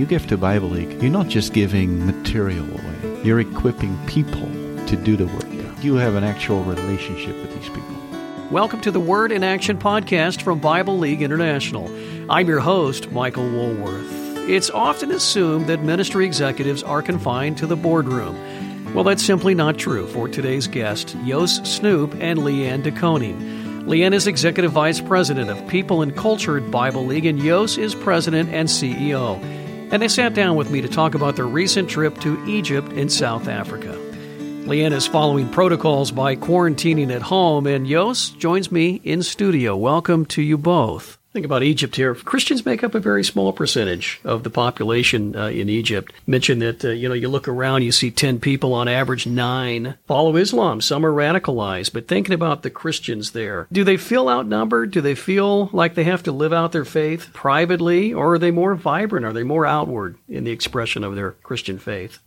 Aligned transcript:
you 0.00 0.06
give 0.06 0.26
to 0.26 0.38
Bible 0.38 0.70
League, 0.70 1.02
you're 1.02 1.12
not 1.12 1.28
just 1.28 1.52
giving 1.52 2.06
material 2.06 2.64
away, 2.64 3.22
you're 3.22 3.38
equipping 3.38 3.98
people 4.06 4.48
to 4.86 4.96
do 4.96 5.14
the 5.14 5.26
work. 5.26 5.44
You 5.84 5.96
have 5.96 6.14
an 6.14 6.24
actual 6.24 6.64
relationship 6.64 7.36
with 7.36 7.54
these 7.54 7.68
people. 7.68 7.98
Welcome 8.50 8.80
to 8.80 8.90
the 8.90 8.98
Word 8.98 9.30
in 9.30 9.44
Action 9.44 9.76
podcast 9.76 10.40
from 10.40 10.58
Bible 10.58 10.96
League 10.96 11.20
International. 11.20 11.86
I'm 12.30 12.48
your 12.48 12.60
host, 12.60 13.12
Michael 13.12 13.46
Woolworth. 13.50 14.10
It's 14.48 14.70
often 14.70 15.10
assumed 15.10 15.66
that 15.66 15.82
ministry 15.82 16.24
executives 16.24 16.82
are 16.82 17.02
confined 17.02 17.58
to 17.58 17.66
the 17.66 17.76
boardroom. 17.76 18.94
Well, 18.94 19.04
that's 19.04 19.22
simply 19.22 19.54
not 19.54 19.76
true 19.76 20.06
for 20.06 20.28
today's 20.28 20.66
guests, 20.66 21.12
Jos 21.26 21.60
Snoep 21.60 22.18
and 22.22 22.38
Leanne 22.38 22.82
deKoning. 22.82 23.84
Leanne 23.84 24.14
is 24.14 24.26
Executive 24.26 24.72
Vice 24.72 25.02
President 25.02 25.50
of 25.50 25.68
People 25.68 26.00
and 26.00 26.16
Culture 26.16 26.56
at 26.56 26.70
Bible 26.70 27.04
League, 27.04 27.26
and 27.26 27.38
Jos 27.38 27.76
is 27.76 27.94
President 27.94 28.48
and 28.48 28.66
CEO. 28.66 29.59
And 29.92 30.00
they 30.00 30.08
sat 30.08 30.34
down 30.34 30.56
with 30.56 30.70
me 30.70 30.80
to 30.80 30.88
talk 30.88 31.14
about 31.14 31.36
their 31.36 31.46
recent 31.46 31.90
trip 31.90 32.18
to 32.20 32.42
Egypt 32.46 32.92
and 32.92 33.12
South 33.12 33.48
Africa. 33.48 33.98
Leanne 34.64 34.92
is 34.92 35.06
following 35.06 35.48
protocols 35.48 36.12
by 36.12 36.36
quarantining 36.36 37.10
at 37.10 37.22
home, 37.22 37.66
and 37.66 37.86
Jos 37.86 38.30
joins 38.30 38.70
me 38.70 39.00
in 39.04 39.22
studio. 39.22 39.76
Welcome 39.76 40.26
to 40.26 40.42
you 40.42 40.56
both. 40.56 41.19
Think 41.32 41.44
about 41.44 41.62
Egypt 41.62 41.94
here. 41.94 42.12
Christians 42.16 42.66
make 42.66 42.82
up 42.82 42.96
a 42.96 43.00
very 43.00 43.22
small 43.22 43.52
percentage 43.52 44.20
of 44.24 44.42
the 44.42 44.50
population 44.50 45.36
uh, 45.36 45.46
in 45.46 45.68
Egypt. 45.68 46.12
Mention 46.26 46.58
that 46.58 46.84
uh, 46.84 46.88
you 46.88 47.08
know 47.08 47.14
you 47.14 47.28
look 47.28 47.46
around, 47.46 47.82
you 47.82 47.92
see 47.92 48.10
ten 48.10 48.40
people 48.40 48.74
on 48.74 48.88
average, 48.88 49.28
nine 49.28 49.96
follow 50.08 50.34
Islam. 50.34 50.80
Some 50.80 51.06
are 51.06 51.12
radicalized. 51.12 51.92
But 51.92 52.08
thinking 52.08 52.34
about 52.34 52.62
the 52.62 52.70
Christians 52.70 53.30
there, 53.30 53.68
do 53.70 53.84
they 53.84 53.96
feel 53.96 54.28
outnumbered? 54.28 54.90
Do 54.90 55.00
they 55.00 55.14
feel 55.14 55.70
like 55.72 55.94
they 55.94 56.04
have 56.04 56.24
to 56.24 56.32
live 56.32 56.52
out 56.52 56.72
their 56.72 56.84
faith 56.84 57.30
privately, 57.32 58.12
or 58.12 58.34
are 58.34 58.38
they 58.38 58.50
more 58.50 58.74
vibrant? 58.74 59.24
Are 59.24 59.32
they 59.32 59.44
more 59.44 59.66
outward 59.66 60.18
in 60.28 60.42
the 60.42 60.50
expression 60.50 61.04
of 61.04 61.14
their 61.14 61.32
Christian 61.42 61.78
faith? 61.78 62.18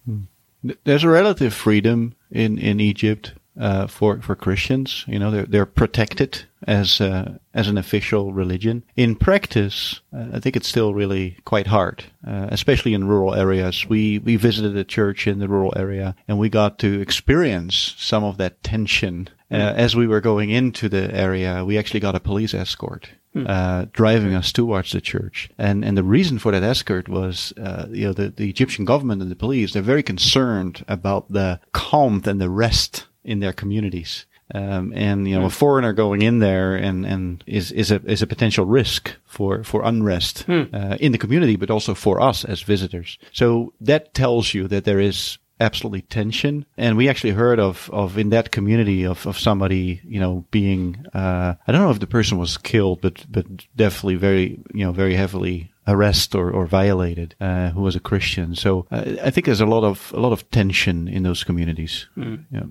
There's 0.86 1.04
a 1.04 1.10
relative 1.10 1.54
freedom 1.54 2.16
in 2.32 2.58
in 2.58 2.80
Egypt 2.80 3.34
uh, 3.60 3.88
for 3.88 4.22
for 4.22 4.36
Christians. 4.36 5.06
You 5.08 5.20
know, 5.20 5.32
they're 5.32 5.46
they're 5.46 5.66
protected 5.66 6.46
as 6.66 7.02
uh, 7.02 7.38
as 7.54 7.68
an 7.68 7.78
official 7.78 8.34
religion. 8.34 8.84
In 8.96 9.16
practice, 9.16 10.02
uh, 10.16 10.28
I 10.34 10.40
think 10.40 10.56
it's 10.56 10.68
still 10.68 10.94
really 10.94 11.38
quite 11.46 11.68
hard, 11.68 12.04
uh, 12.26 12.48
especially 12.50 12.94
in 12.94 13.08
rural 13.08 13.36
areas. 13.36 13.88
We 13.88 14.20
we 14.20 14.36
visited 14.36 14.76
a 14.78 14.84
church 14.84 15.28
in 15.28 15.40
the 15.40 15.48
rural 15.48 15.74
area, 15.76 16.16
and 16.28 16.40
we 16.40 16.50
got 16.50 16.80
to 16.80 17.02
experience 17.02 17.96
some 17.98 18.24
of 18.24 18.38
that 18.38 18.64
tension. 18.64 19.30
Uh, 19.52 19.72
as 19.76 19.96
we 19.96 20.08
were 20.08 20.22
going 20.22 20.50
into 20.50 20.90
the 20.90 21.14
area, 21.14 21.64
we 21.64 21.78
actually 21.78 22.00
got 22.00 22.16
a 22.16 22.20
police 22.20 22.54
escort. 22.54 23.10
Uh, 23.36 23.88
driving 23.94 24.36
us 24.36 24.52
towards 24.52 24.92
the 24.92 25.02
church, 25.02 25.50
and 25.58 25.84
and 25.84 25.98
the 25.98 26.04
reason 26.04 26.38
for 26.38 26.52
that 26.52 26.62
escort 26.62 27.10
was, 27.10 27.52
uh, 27.58 27.88
you 27.90 28.06
know, 28.06 28.14
the, 28.14 28.30
the 28.30 28.48
Egyptian 28.48 28.86
government 28.86 29.24
and 29.24 29.32
the 29.32 29.36
police. 29.36 29.74
They're 29.74 29.82
very 29.82 30.04
concerned 30.04 30.86
about 30.88 31.30
the 31.30 31.60
calm 31.72 32.22
and 32.28 32.40
the 32.40 32.52
rest 32.52 33.08
in 33.24 33.40
their 33.40 33.54
communities. 33.54 34.26
Um, 34.54 34.94
and 34.96 35.28
you 35.28 35.40
know, 35.40 35.46
a 35.46 35.50
foreigner 35.50 35.94
going 35.94 36.22
in 36.22 36.40
there 36.40 36.76
and, 36.76 37.06
and 37.06 37.44
is, 37.48 37.72
is 37.72 37.92
a 37.92 38.02
is 38.06 38.22
a 38.22 38.28
potential 38.28 38.66
risk 38.66 39.16
for 39.26 39.64
for 39.64 39.84
unrest 39.84 40.46
uh, 40.74 40.98
in 41.00 41.12
the 41.12 41.18
community, 41.18 41.56
but 41.56 41.72
also 41.72 41.96
for 41.96 42.22
us 42.22 42.46
as 42.46 42.62
visitors. 42.62 43.18
So 43.32 43.74
that 43.82 44.14
tells 44.14 44.54
you 44.54 44.68
that 44.68 44.84
there 44.84 45.00
is 45.00 45.40
absolutely 45.60 46.02
tension. 46.02 46.66
And 46.78 46.98
we 46.98 47.10
actually 47.10 47.34
heard 47.34 47.60
of 47.60 47.90
of 47.92 48.18
in 48.18 48.30
that 48.30 48.52
community 48.52 49.06
of 49.06 49.26
of 49.26 49.40
somebody 49.40 50.02
you 50.04 50.20
know 50.20 50.46
being 50.52 51.06
uh, 51.14 51.56
I 51.66 51.72
don't 51.72 51.82
know 51.82 51.92
if 51.92 52.00
the 52.00 52.08
person 52.08 52.38
was 52.38 52.58
killed, 52.58 53.02
but 53.02 53.26
but 53.30 53.46
definitely 53.76 54.16
very 54.16 54.60
you 54.74 54.86
know 54.86 54.92
very 54.92 55.16
heavily 55.16 55.72
arrested 55.88 56.38
or, 56.38 56.52
or 56.52 56.66
violated 56.66 57.36
uh, 57.42 57.70
who 57.72 57.82
was 57.82 57.96
a 57.96 58.00
Christian. 58.00 58.56
So 58.56 58.86
uh, 58.92 59.04
I 59.24 59.32
think 59.32 59.46
there's 59.46 59.62
a 59.62 59.66
lot 59.66 59.84
of 59.84 60.12
a 60.16 60.20
lot 60.20 60.34
of 60.34 60.50
tension 60.52 61.08
in 61.08 61.24
those 61.24 61.44
communities. 61.44 62.08
Yeah. 62.52 62.66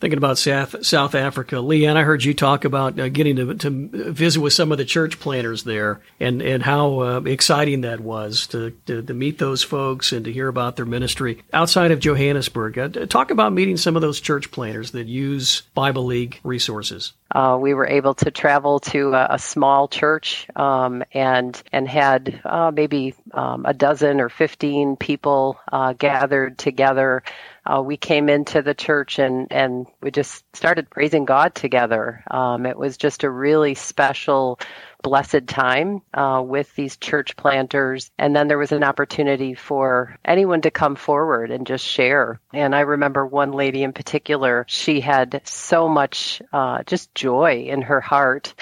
Thinking 0.00 0.18
about 0.18 0.38
South, 0.38 0.86
South 0.86 1.16
Africa, 1.16 1.56
Leanne, 1.56 1.96
I 1.96 2.04
heard 2.04 2.22
you 2.22 2.32
talk 2.32 2.64
about 2.64 3.00
uh, 3.00 3.08
getting 3.08 3.34
to, 3.34 3.54
to 3.54 3.88
visit 4.12 4.40
with 4.40 4.52
some 4.52 4.70
of 4.70 4.78
the 4.78 4.84
church 4.84 5.18
planters 5.18 5.64
there, 5.64 6.00
and 6.20 6.40
and 6.40 6.62
how 6.62 7.00
uh, 7.00 7.20
exciting 7.22 7.80
that 7.80 7.98
was 7.98 8.46
to, 8.48 8.70
to, 8.86 9.02
to 9.02 9.12
meet 9.12 9.38
those 9.38 9.64
folks 9.64 10.12
and 10.12 10.24
to 10.24 10.32
hear 10.32 10.46
about 10.46 10.76
their 10.76 10.86
ministry 10.86 11.42
outside 11.52 11.90
of 11.90 11.98
Johannesburg. 11.98 12.78
Uh, 12.78 13.06
talk 13.06 13.32
about 13.32 13.52
meeting 13.52 13.76
some 13.76 13.96
of 13.96 14.02
those 14.02 14.20
church 14.20 14.52
planters 14.52 14.92
that 14.92 15.08
use 15.08 15.62
Bible 15.74 16.04
League 16.04 16.38
resources. 16.44 17.12
Uh, 17.34 17.58
we 17.60 17.74
were 17.74 17.86
able 17.86 18.14
to 18.14 18.30
travel 18.30 18.80
to 18.80 19.12
a, 19.12 19.28
a 19.32 19.38
small 19.38 19.88
church 19.88 20.46
um, 20.56 21.02
and 21.12 21.62
and 21.72 21.88
had 21.88 22.40
uh, 22.44 22.70
maybe 22.74 23.14
um, 23.32 23.66
a 23.66 23.74
dozen 23.74 24.20
or 24.20 24.28
fifteen 24.28 24.96
people 24.96 25.58
uh, 25.70 25.92
gathered 25.92 26.56
together. 26.58 27.22
Uh, 27.66 27.82
we 27.82 27.98
came 27.98 28.30
into 28.30 28.62
the 28.62 28.74
church 28.74 29.18
and 29.18 29.52
and 29.52 29.86
we 30.00 30.10
just 30.10 30.44
started 30.56 30.88
praising 30.88 31.26
God 31.26 31.54
together. 31.54 32.24
Um, 32.30 32.64
it 32.64 32.78
was 32.78 32.96
just 32.96 33.24
a 33.24 33.30
really 33.30 33.74
special 33.74 34.58
blessed 35.02 35.46
time 35.46 36.02
uh, 36.14 36.42
with 36.44 36.74
these 36.74 36.96
church 36.96 37.36
planters. 37.36 38.10
And 38.18 38.34
then 38.34 38.48
there 38.48 38.58
was 38.58 38.72
an 38.72 38.84
opportunity 38.84 39.54
for 39.54 40.18
anyone 40.24 40.62
to 40.62 40.70
come 40.70 40.96
forward 40.96 41.50
and 41.50 41.66
just 41.66 41.84
share. 41.84 42.40
And 42.52 42.74
I 42.74 42.80
remember 42.80 43.24
one 43.26 43.52
lady 43.52 43.82
in 43.82 43.92
particular, 43.92 44.64
she 44.68 45.00
had 45.00 45.40
so 45.44 45.88
much 45.88 46.42
uh, 46.52 46.82
just 46.84 47.14
joy 47.14 47.66
in 47.68 47.82
her 47.82 48.00
heart. 48.00 48.54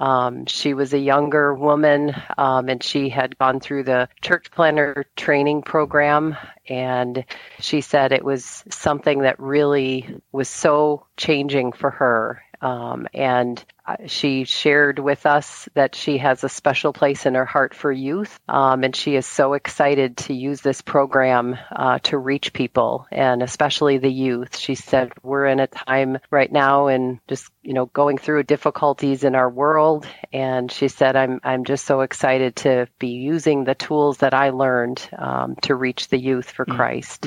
Um, 0.00 0.46
she 0.46 0.74
was 0.74 0.94
a 0.94 0.98
younger 0.98 1.54
woman 1.54 2.14
um, 2.38 2.68
and 2.68 2.82
she 2.82 3.08
had 3.08 3.38
gone 3.38 3.60
through 3.60 3.84
the 3.84 4.08
church 4.20 4.50
planter 4.50 5.04
training 5.16 5.62
program. 5.62 6.36
And 6.68 7.24
she 7.60 7.80
said 7.80 8.12
it 8.12 8.24
was 8.24 8.64
something 8.70 9.20
that 9.22 9.38
really 9.38 10.20
was 10.30 10.48
so 10.48 11.06
changing 11.16 11.72
for 11.72 11.90
her. 11.90 12.42
Um, 12.62 13.08
and 13.12 13.62
uh, 13.84 13.96
she 14.06 14.44
shared 14.44 15.00
with 15.00 15.26
us 15.26 15.68
that 15.74 15.96
she 15.96 16.18
has 16.18 16.44
a 16.44 16.48
special 16.48 16.92
place 16.92 17.26
in 17.26 17.34
her 17.34 17.44
heart 17.44 17.74
for 17.74 17.90
youth, 17.90 18.38
um, 18.48 18.84
and 18.84 18.94
she 18.94 19.16
is 19.16 19.26
so 19.26 19.54
excited 19.54 20.16
to 20.18 20.34
use 20.34 20.60
this 20.60 20.80
program 20.80 21.58
uh, 21.74 21.98
to 22.04 22.16
reach 22.16 22.52
people, 22.52 23.08
and 23.10 23.42
especially 23.42 23.98
the 23.98 24.12
youth. 24.12 24.56
She 24.56 24.76
said, 24.76 25.12
"We're 25.24 25.46
in 25.46 25.58
a 25.58 25.66
time 25.66 26.18
right 26.30 26.50
now, 26.50 26.86
and 26.86 27.18
just 27.26 27.50
you 27.62 27.74
know, 27.74 27.86
going 27.86 28.18
through 28.18 28.44
difficulties 28.44 29.24
in 29.24 29.34
our 29.34 29.50
world." 29.50 30.06
And 30.32 30.70
she 30.70 30.86
said, 30.86 31.16
"I'm 31.16 31.40
I'm 31.42 31.64
just 31.64 31.84
so 31.84 32.02
excited 32.02 32.54
to 32.56 32.86
be 33.00 33.08
using 33.08 33.64
the 33.64 33.74
tools 33.74 34.18
that 34.18 34.34
I 34.34 34.50
learned 34.50 35.08
um, 35.18 35.56
to 35.62 35.74
reach 35.74 36.08
the 36.08 36.18
youth 36.18 36.48
for 36.48 36.64
Christ." 36.64 37.26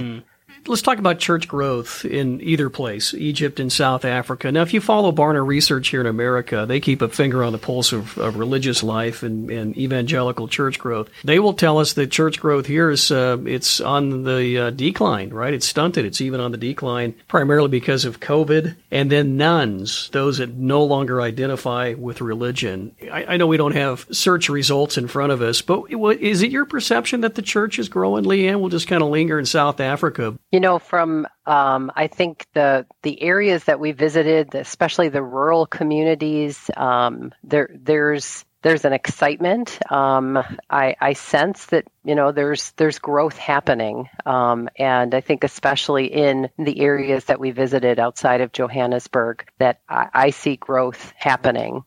Let's 0.68 0.82
talk 0.82 0.98
about 0.98 1.20
church 1.20 1.48
growth 1.48 2.06
in 2.06 2.42
either 2.42 2.72
place, 2.72 3.14
Egypt 3.14 3.60
and 3.60 3.72
South 3.72 4.04
Africa. 4.04 4.52
Now, 4.52 4.64
if 4.64 4.74
you 4.74 4.82
follow 4.82 5.12
Barna 5.12 5.46
Research 5.46 5.90
here 5.90 6.02
in 6.02 6.08
America, 6.08 6.66
they 6.68 6.80
keep 6.80 7.04
a 7.04 7.08
finger 7.08 7.44
on 7.44 7.52
the 7.52 7.60
pulse 7.60 7.94
of, 7.94 8.18
of 8.18 8.38
religious 8.38 8.82
life 8.82 9.22
and, 9.22 9.52
and, 9.52 9.78
evangelical 9.78 10.48
church 10.48 10.80
growth. 10.80 11.10
They 11.24 11.38
will 11.38 11.54
tell 11.54 11.78
us 11.78 11.94
that 11.94 12.10
church 12.10 12.40
growth 12.40 12.66
here 12.66 12.90
is 12.90 13.12
uh, 13.12 13.38
it's 13.46 13.80
on 13.80 14.24
the 14.24 14.58
uh, 14.58 14.70
decline, 14.72 15.30
right? 15.30 15.54
It's 15.54 15.68
stunted. 15.68 16.06
It's 16.06 16.22
even 16.22 16.40
on 16.40 16.52
the 16.52 16.58
decline, 16.58 17.14
primarily 17.28 17.68
because 17.68 18.06
of 18.06 18.20
COVID. 18.20 18.76
And 18.90 19.12
then 19.12 19.38
nones, 19.38 20.10
those 20.14 20.40
that 20.40 20.56
no 20.56 20.84
longer 20.84 21.22
identify 21.22 21.94
with 21.94 22.22
religion. 22.22 22.96
I, 23.12 23.26
I 23.26 23.38
know 23.38 23.46
we 23.46 23.58
don't 23.58 23.76
have 23.76 24.08
search 24.12 24.50
results 24.50 24.98
in 24.98 25.08
front 25.08 25.32
of 25.32 25.44
us, 25.44 25.62
but 25.62 25.92
is 25.92 26.42
it 26.42 26.52
your 26.52 26.66
perception 26.66 27.22
that 27.22 27.36
the 27.36 27.42
church 27.44 27.78
is 27.78 27.90
growing, 27.90 28.24
Leanne? 28.24 28.62
We'll 28.62 28.70
just 28.70 28.88
kind 28.88 29.04
of 29.04 29.10
linger 29.10 29.38
in 29.38 29.46
South 29.46 29.80
Africa. 29.80 30.36
You 30.56 30.62
know, 30.62 30.80
from 30.80 31.28
um, 31.46 31.92
I 31.98 32.08
think 32.08 32.48
the 32.54 32.86
the 33.02 33.22
areas 33.22 33.66
that 33.66 33.78
we 33.78 33.92
visited, 33.92 34.56
especially 34.56 35.10
the 35.10 35.22
rural 35.22 35.66
communities, 35.66 36.72
um, 36.78 37.34
there 37.44 37.70
there's 37.76 38.46
there's 38.62 38.86
an 38.86 38.94
excitement. 38.94 39.78
Um, 39.92 40.38
I, 40.70 40.96
I 41.02 41.12
sense 41.12 41.66
that 41.66 41.84
you 42.06 42.16
know 42.16 42.32
there's 42.32 42.72
there's 42.78 43.00
growth 43.00 43.38
happening, 43.38 44.08
um, 44.26 44.70
and 44.80 45.14
I 45.14 45.20
think 45.20 45.44
especially 45.44 46.06
in 46.06 46.50
the 46.58 46.80
areas 46.80 47.26
that 47.26 47.42
we 47.42 47.52
visited 47.52 48.00
outside 48.00 48.40
of 48.40 48.54
Johannesburg, 48.54 49.46
that 49.58 49.82
I, 49.90 50.08
I 50.14 50.30
see 50.30 50.56
growth 50.56 51.12
happening. 51.18 51.84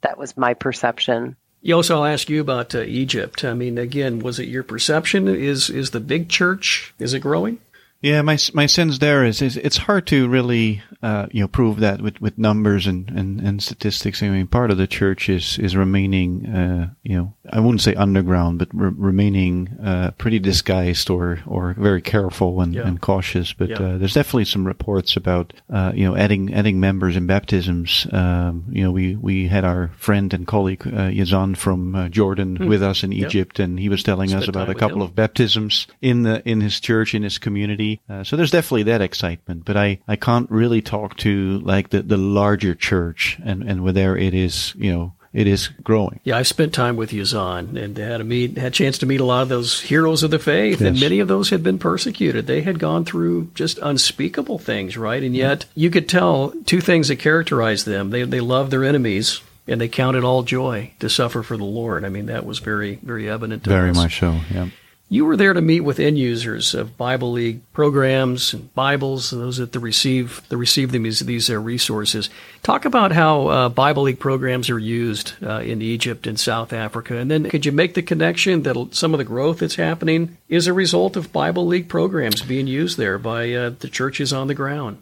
That 0.00 0.18
was 0.18 0.36
my 0.36 0.54
perception. 0.54 1.36
Jos, 1.64 1.88
I'll 1.88 2.04
ask 2.04 2.28
you 2.28 2.40
about 2.40 2.74
uh, 2.74 2.80
Egypt. 2.80 3.44
I 3.44 3.54
mean, 3.54 3.78
again, 3.78 4.18
was 4.18 4.40
it 4.40 4.48
your 4.48 4.64
perception? 4.64 5.28
Is 5.28 5.70
is 5.70 5.90
the 5.90 6.00
big 6.00 6.28
church 6.28 6.94
is 6.98 7.14
it 7.14 7.20
growing? 7.20 7.60
Yeah, 8.00 8.22
my 8.22 8.38
my 8.54 8.66
sense 8.66 8.98
there 8.98 9.24
is, 9.24 9.42
is 9.42 9.56
it's 9.56 9.76
hard 9.76 10.06
to 10.08 10.28
really 10.28 10.82
uh, 11.02 11.26
you 11.32 11.40
know 11.40 11.48
prove 11.48 11.80
that 11.80 12.00
with, 12.00 12.20
with 12.20 12.38
numbers 12.38 12.86
and, 12.86 13.10
and, 13.10 13.40
and 13.40 13.60
statistics. 13.60 14.22
I 14.22 14.28
mean, 14.28 14.46
part 14.46 14.70
of 14.70 14.78
the 14.78 14.86
church 14.86 15.28
is 15.28 15.58
is 15.58 15.76
remaining 15.76 16.46
uh, 16.46 16.90
you 17.02 17.16
know 17.16 17.34
I 17.50 17.58
wouldn't 17.58 17.80
say 17.80 17.94
underground, 17.94 18.60
but 18.60 18.68
re- 18.72 18.92
remaining 18.96 19.78
uh, 19.82 20.12
pretty 20.12 20.38
disguised 20.38 21.10
or 21.10 21.40
or 21.44 21.74
very 21.76 22.00
careful 22.00 22.60
and, 22.60 22.74
yeah. 22.74 22.86
and 22.86 23.00
cautious. 23.00 23.52
But 23.52 23.70
yeah. 23.70 23.76
Uh, 23.78 23.98
there's 23.98 24.14
definitely 24.14 24.44
some 24.44 24.64
reports 24.64 25.16
about 25.16 25.52
uh, 25.68 25.90
you 25.92 26.04
know 26.04 26.14
adding 26.14 26.54
adding 26.54 26.78
members 26.78 27.16
in 27.16 27.26
baptisms. 27.26 28.06
Um, 28.12 28.66
you 28.70 28.84
know, 28.84 28.92
we 28.92 29.16
we 29.16 29.48
had 29.48 29.64
our 29.64 29.90
friend 29.98 30.32
and 30.32 30.46
colleague 30.46 30.86
uh, 30.86 31.10
Yazan 31.10 31.56
from 31.56 32.12
Jordan 32.12 32.58
mm. 32.58 32.68
with 32.68 32.82
us 32.82 33.02
in 33.02 33.12
Egypt, 33.12 33.58
and 33.58 33.80
he 33.80 33.88
was 33.88 34.04
telling 34.04 34.28
Spent 34.28 34.44
us 34.44 34.48
about 34.48 34.70
a 34.70 34.74
couple 34.76 34.98
him. 34.98 35.02
of 35.02 35.16
baptisms 35.16 35.88
in 36.00 36.22
the 36.22 36.48
in 36.48 36.60
his 36.60 36.78
church 36.78 37.12
in 37.12 37.24
his 37.24 37.38
community 37.38 37.87
uh, 38.08 38.24
so 38.24 38.36
there's 38.36 38.50
definitely 38.50 38.84
that 38.84 39.00
excitement, 39.00 39.64
but 39.64 39.76
I, 39.76 40.00
I 40.06 40.16
can't 40.16 40.50
really 40.50 40.82
talk 40.82 41.16
to 41.18 41.58
like 41.60 41.90
the, 41.90 42.02
the 42.02 42.16
larger 42.16 42.74
church 42.74 43.38
and, 43.44 43.62
and 43.62 43.82
where 43.82 44.16
it 44.16 44.34
is, 44.34 44.74
you 44.76 44.92
know, 44.92 45.12
it 45.32 45.46
is 45.46 45.68
growing. 45.82 46.20
Yeah, 46.24 46.38
I've 46.38 46.46
spent 46.46 46.72
time 46.72 46.96
with 46.96 47.10
Yazan 47.10 47.76
and 47.76 47.96
had 47.96 48.20
a 48.20 48.24
meet 48.24 48.56
had 48.56 48.68
a 48.68 48.74
chance 48.74 48.98
to 48.98 49.06
meet 49.06 49.20
a 49.20 49.24
lot 49.24 49.42
of 49.42 49.48
those 49.48 49.80
heroes 49.80 50.22
of 50.22 50.30
the 50.30 50.38
faith, 50.38 50.80
yes. 50.80 50.88
and 50.88 51.00
many 51.00 51.20
of 51.20 51.28
those 51.28 51.50
had 51.50 51.62
been 51.62 51.78
persecuted. 51.78 52.46
They 52.46 52.62
had 52.62 52.78
gone 52.78 53.04
through 53.04 53.50
just 53.54 53.78
unspeakable 53.78 54.58
things, 54.58 54.96
right? 54.96 55.22
And 55.22 55.36
yet 55.36 55.66
you 55.74 55.90
could 55.90 56.08
tell 56.08 56.52
two 56.64 56.80
things 56.80 57.08
that 57.08 57.16
characterized 57.16 57.86
them: 57.86 58.10
they 58.10 58.22
they 58.22 58.40
loved 58.40 58.70
their 58.70 58.84
enemies, 58.84 59.42
and 59.66 59.80
they 59.80 59.88
counted 59.88 60.24
all 60.24 60.42
joy 60.42 60.92
to 61.00 61.10
suffer 61.10 61.42
for 61.42 61.56
the 61.56 61.64
Lord. 61.64 62.04
I 62.04 62.08
mean, 62.08 62.26
that 62.26 62.46
was 62.46 62.58
very 62.58 62.96
very 62.96 63.28
evident. 63.28 63.64
very 63.64 63.90
us. 63.90 63.96
much 63.96 64.18
so. 64.18 64.40
Yeah. 64.50 64.68
You 65.10 65.24
were 65.24 65.36
there 65.38 65.54
to 65.54 65.62
meet 65.62 65.80
with 65.80 65.98
end 65.98 66.18
users 66.18 66.74
of 66.74 66.98
Bible 66.98 67.32
League 67.32 67.60
programs 67.72 68.52
and 68.52 68.74
Bibles, 68.74 69.30
those 69.30 69.56
that 69.56 69.72
the 69.72 69.80
receive 69.80 70.42
that 70.50 70.56
receive 70.58 70.92
these 70.92 71.20
these 71.20 71.48
resources. 71.48 72.28
Talk 72.62 72.84
about 72.84 73.12
how 73.12 73.48
uh, 73.48 73.68
Bible 73.70 74.02
League 74.02 74.20
programs 74.20 74.68
are 74.68 74.78
used 74.78 75.32
uh, 75.42 75.60
in 75.60 75.80
Egypt 75.80 76.26
and 76.26 76.38
South 76.38 76.74
Africa, 76.74 77.16
and 77.16 77.30
then 77.30 77.48
could 77.48 77.64
you 77.64 77.72
make 77.72 77.94
the 77.94 78.02
connection 78.02 78.64
that 78.64 78.94
some 78.94 79.14
of 79.14 79.18
the 79.18 79.24
growth 79.24 79.60
that's 79.60 79.76
happening 79.76 80.36
is 80.50 80.66
a 80.66 80.74
result 80.74 81.16
of 81.16 81.32
Bible 81.32 81.66
League 81.66 81.88
programs 81.88 82.42
being 82.42 82.66
used 82.66 82.98
there 82.98 83.18
by 83.18 83.50
uh, 83.54 83.70
the 83.70 83.88
churches 83.88 84.34
on 84.34 84.46
the 84.46 84.54
ground? 84.54 84.98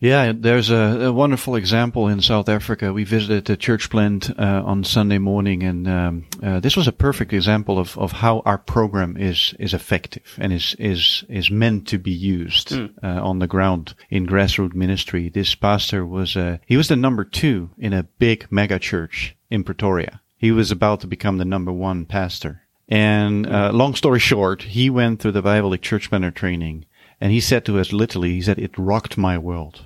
Yeah, 0.00 0.32
there's 0.34 0.70
a, 0.70 1.08
a, 1.08 1.12
wonderful 1.12 1.56
example 1.56 2.08
in 2.08 2.22
South 2.22 2.48
Africa. 2.48 2.90
We 2.90 3.04
visited 3.04 3.50
a 3.50 3.56
church 3.56 3.90
plant 3.90 4.30
uh, 4.30 4.62
on 4.64 4.82
Sunday 4.82 5.18
morning, 5.18 5.62
and 5.62 5.86
um, 5.86 6.26
uh, 6.42 6.58
this 6.58 6.74
was 6.74 6.88
a 6.88 6.92
perfect 6.92 7.34
example 7.34 7.78
of, 7.78 7.98
of 7.98 8.12
how 8.12 8.40
our 8.46 8.56
program 8.56 9.18
is 9.18 9.54
is 9.58 9.74
effective 9.74 10.38
and 10.38 10.54
is 10.54 10.74
is 10.78 11.22
is 11.28 11.50
meant 11.50 11.86
to 11.88 11.98
be 11.98 12.12
used 12.12 12.70
mm. 12.70 12.90
uh, 13.02 13.22
on 13.22 13.40
the 13.40 13.46
ground 13.46 13.94
in 14.08 14.26
grassroots 14.26 14.72
ministry. 14.72 15.28
This 15.28 15.54
pastor 15.54 16.06
was 16.06 16.34
uh, 16.34 16.56
he 16.64 16.78
was 16.78 16.88
the 16.88 16.96
number 16.96 17.22
two 17.22 17.68
in 17.76 17.92
a 17.92 18.04
big 18.04 18.46
mega 18.50 18.78
church 18.78 19.36
in 19.50 19.64
Pretoria. 19.64 20.22
He 20.38 20.50
was 20.50 20.70
about 20.70 21.00
to 21.00 21.08
become 21.08 21.36
the 21.36 21.44
number 21.44 21.72
one 21.72 22.06
pastor. 22.06 22.62
And 22.88 23.46
uh, 23.46 23.70
long 23.74 23.94
story 23.94 24.18
short, 24.18 24.62
he 24.62 24.88
went 24.88 25.20
through 25.20 25.32
the 25.32 25.42
Bible 25.42 25.76
church 25.76 26.08
planter 26.08 26.30
training, 26.30 26.86
and 27.20 27.32
he 27.32 27.40
said 27.40 27.66
to 27.66 27.78
us 27.78 27.92
literally, 27.92 28.30
he 28.30 28.40
said, 28.40 28.58
"It 28.58 28.78
rocked 28.78 29.18
my 29.18 29.36
world." 29.36 29.84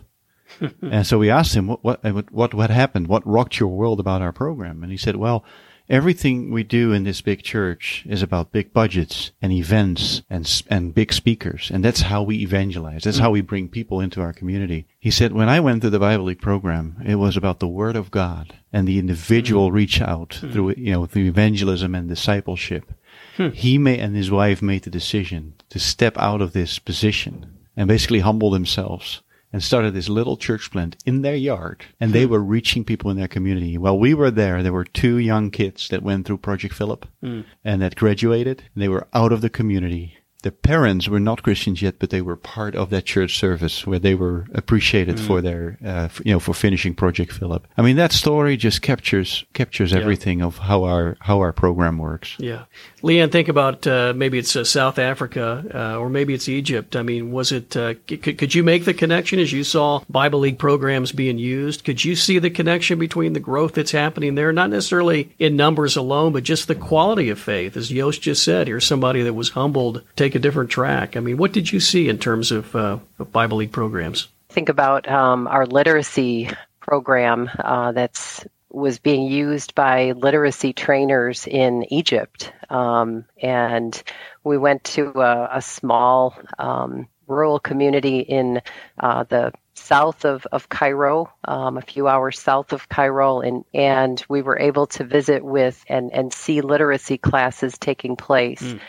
and 0.82 1.06
so 1.06 1.18
we 1.18 1.30
asked 1.30 1.54
him, 1.54 1.68
what, 1.68 2.02
what, 2.04 2.32
what, 2.32 2.54
what 2.54 2.70
happened? 2.70 3.08
What 3.08 3.26
rocked 3.26 3.58
your 3.58 3.68
world 3.68 4.00
about 4.00 4.22
our 4.22 4.32
program? 4.32 4.82
And 4.82 4.90
he 4.90 4.98
said, 4.98 5.16
well, 5.16 5.44
everything 5.88 6.50
we 6.50 6.62
do 6.62 6.92
in 6.92 7.04
this 7.04 7.20
big 7.20 7.42
church 7.42 8.04
is 8.08 8.22
about 8.22 8.52
big 8.52 8.72
budgets 8.72 9.32
and 9.42 9.52
events 9.52 10.22
and, 10.30 10.62
and 10.68 10.94
big 10.94 11.12
speakers. 11.12 11.70
And 11.72 11.84
that's 11.84 12.02
how 12.02 12.22
we 12.22 12.38
evangelize. 12.38 13.04
That's 13.04 13.18
how 13.18 13.30
we 13.30 13.42
bring 13.42 13.68
people 13.68 14.00
into 14.00 14.20
our 14.20 14.32
community. 14.32 14.86
He 14.98 15.10
said, 15.10 15.32
when 15.32 15.48
I 15.48 15.60
went 15.60 15.82
through 15.82 15.90
the 15.90 15.98
Bible 15.98 16.24
League 16.24 16.40
program, 16.40 17.02
it 17.04 17.16
was 17.16 17.36
about 17.36 17.60
the 17.60 17.68
word 17.68 17.96
of 17.96 18.10
God 18.10 18.54
and 18.72 18.88
the 18.88 18.98
individual 18.98 19.68
mm-hmm. 19.68 19.76
reach 19.76 20.00
out 20.00 20.30
mm-hmm. 20.30 20.52
through, 20.52 20.74
you 20.76 20.92
know, 20.92 21.06
through 21.06 21.24
evangelism 21.24 21.94
and 21.94 22.08
discipleship. 22.08 22.92
Hmm. 23.36 23.50
He 23.50 23.78
made, 23.78 24.00
and 24.00 24.16
his 24.16 24.30
wife 24.30 24.62
made 24.62 24.84
the 24.84 24.90
decision 24.90 25.54
to 25.70 25.78
step 25.78 26.16
out 26.18 26.40
of 26.40 26.52
this 26.52 26.78
position 26.78 27.58
and 27.76 27.88
basically 27.88 28.20
humble 28.20 28.50
themselves 28.50 29.22
and 29.54 29.62
started 29.62 29.94
this 29.94 30.08
little 30.08 30.36
church 30.36 30.72
plant 30.72 30.96
in 31.06 31.22
their 31.22 31.36
yard 31.36 31.84
and 32.00 32.12
they 32.12 32.26
were 32.26 32.40
reaching 32.40 32.84
people 32.84 33.08
in 33.08 33.16
their 33.16 33.28
community. 33.28 33.78
While 33.78 34.00
we 34.00 34.12
were 34.12 34.32
there, 34.32 34.64
there 34.64 34.72
were 34.72 34.84
two 34.84 35.18
young 35.18 35.52
kids 35.52 35.88
that 35.90 36.02
went 36.02 36.26
through 36.26 36.38
Project 36.38 36.74
Philip 36.74 37.06
mm. 37.22 37.44
and 37.64 37.80
that 37.80 37.94
graduated. 37.94 38.64
And 38.74 38.82
they 38.82 38.88
were 38.88 39.06
out 39.14 39.30
of 39.30 39.42
the 39.42 39.48
community 39.48 40.18
the 40.44 40.52
parents 40.52 41.08
were 41.08 41.18
not 41.18 41.42
Christians 41.42 41.80
yet, 41.80 41.94
but 41.98 42.10
they 42.10 42.20
were 42.20 42.36
part 42.36 42.76
of 42.76 42.90
that 42.90 43.06
church 43.06 43.38
service 43.38 43.86
where 43.86 43.98
they 43.98 44.14
were 44.14 44.46
appreciated 44.52 45.16
mm. 45.16 45.26
for 45.26 45.40
their, 45.40 45.78
uh, 45.84 46.10
you 46.22 46.32
know, 46.32 46.38
for 46.38 46.52
finishing 46.52 46.94
Project 46.94 47.32
Philip. 47.32 47.66
I 47.78 47.82
mean, 47.82 47.96
that 47.96 48.12
story 48.12 48.58
just 48.58 48.82
captures 48.82 49.46
captures 49.54 49.92
yeah. 49.92 49.98
everything 50.00 50.42
of 50.42 50.58
how 50.58 50.84
our 50.84 51.16
how 51.20 51.40
our 51.40 51.54
program 51.54 51.96
works. 51.96 52.36
Yeah, 52.38 52.64
Leanne, 53.02 53.32
think 53.32 53.48
about 53.48 53.86
uh, 53.86 54.12
maybe 54.14 54.38
it's 54.38 54.54
uh, 54.54 54.64
South 54.64 54.98
Africa 54.98 55.64
uh, 55.74 55.98
or 55.98 56.10
maybe 56.10 56.34
it's 56.34 56.48
Egypt. 56.48 56.94
I 56.94 57.02
mean, 57.02 57.32
was 57.32 57.50
it? 57.50 57.74
Uh, 57.74 57.94
could, 58.06 58.36
could 58.36 58.54
you 58.54 58.62
make 58.62 58.84
the 58.84 58.94
connection 58.94 59.38
as 59.38 59.50
you 59.50 59.64
saw 59.64 60.02
Bible 60.10 60.40
League 60.40 60.58
programs 60.58 61.10
being 61.10 61.38
used? 61.38 61.84
Could 61.84 62.04
you 62.04 62.14
see 62.14 62.38
the 62.38 62.50
connection 62.50 62.98
between 62.98 63.32
the 63.32 63.40
growth 63.40 63.72
that's 63.72 63.92
happening 63.92 64.34
there, 64.34 64.52
not 64.52 64.68
necessarily 64.68 65.32
in 65.38 65.56
numbers 65.56 65.96
alone, 65.96 66.34
but 66.34 66.44
just 66.44 66.68
the 66.68 66.74
quality 66.74 67.30
of 67.30 67.38
faith? 67.38 67.78
As 67.78 67.88
Jos 67.88 68.18
just 68.18 68.42
said, 68.42 68.66
here's 68.66 68.84
somebody 68.84 69.22
that 69.22 69.32
was 69.32 69.48
humbled, 69.48 70.02
take 70.16 70.33
take 70.34 70.40
a 70.40 70.42
different 70.42 70.70
track. 70.70 71.16
I 71.16 71.20
mean, 71.20 71.36
what 71.36 71.52
did 71.52 71.72
you 71.72 71.80
see 71.80 72.08
in 72.08 72.18
terms 72.18 72.50
of, 72.50 72.74
uh, 72.74 72.98
of 73.18 73.32
Bible 73.32 73.58
League 73.58 73.72
programs? 73.72 74.28
Think 74.48 74.68
about 74.68 75.08
um, 75.08 75.46
our 75.46 75.66
literacy 75.66 76.50
program 76.80 77.50
uh, 77.58 77.92
that's 77.92 78.44
was 78.70 78.98
being 78.98 79.30
used 79.30 79.72
by 79.76 80.10
literacy 80.12 80.72
trainers 80.72 81.46
in 81.46 81.84
Egypt, 81.92 82.52
um, 82.70 83.24
and 83.40 84.02
we 84.42 84.58
went 84.58 84.82
to 84.82 85.12
a, 85.20 85.48
a 85.58 85.62
small 85.62 86.36
um, 86.58 87.06
rural 87.28 87.60
community 87.60 88.18
in 88.18 88.60
uh, 88.98 89.22
the 89.22 89.52
south 89.74 90.24
of, 90.24 90.44
of 90.50 90.68
Cairo, 90.70 91.32
um, 91.44 91.78
a 91.78 91.82
few 91.82 92.08
hours 92.08 92.36
south 92.36 92.72
of 92.72 92.88
Cairo, 92.88 93.40
and, 93.40 93.64
and 93.72 94.24
we 94.28 94.42
were 94.42 94.58
able 94.58 94.88
to 94.88 95.04
visit 95.04 95.44
with 95.44 95.84
and, 95.88 96.12
and 96.12 96.32
see 96.32 96.60
literacy 96.60 97.16
classes 97.16 97.78
taking 97.78 98.16
place. 98.16 98.62
Mm 98.62 98.80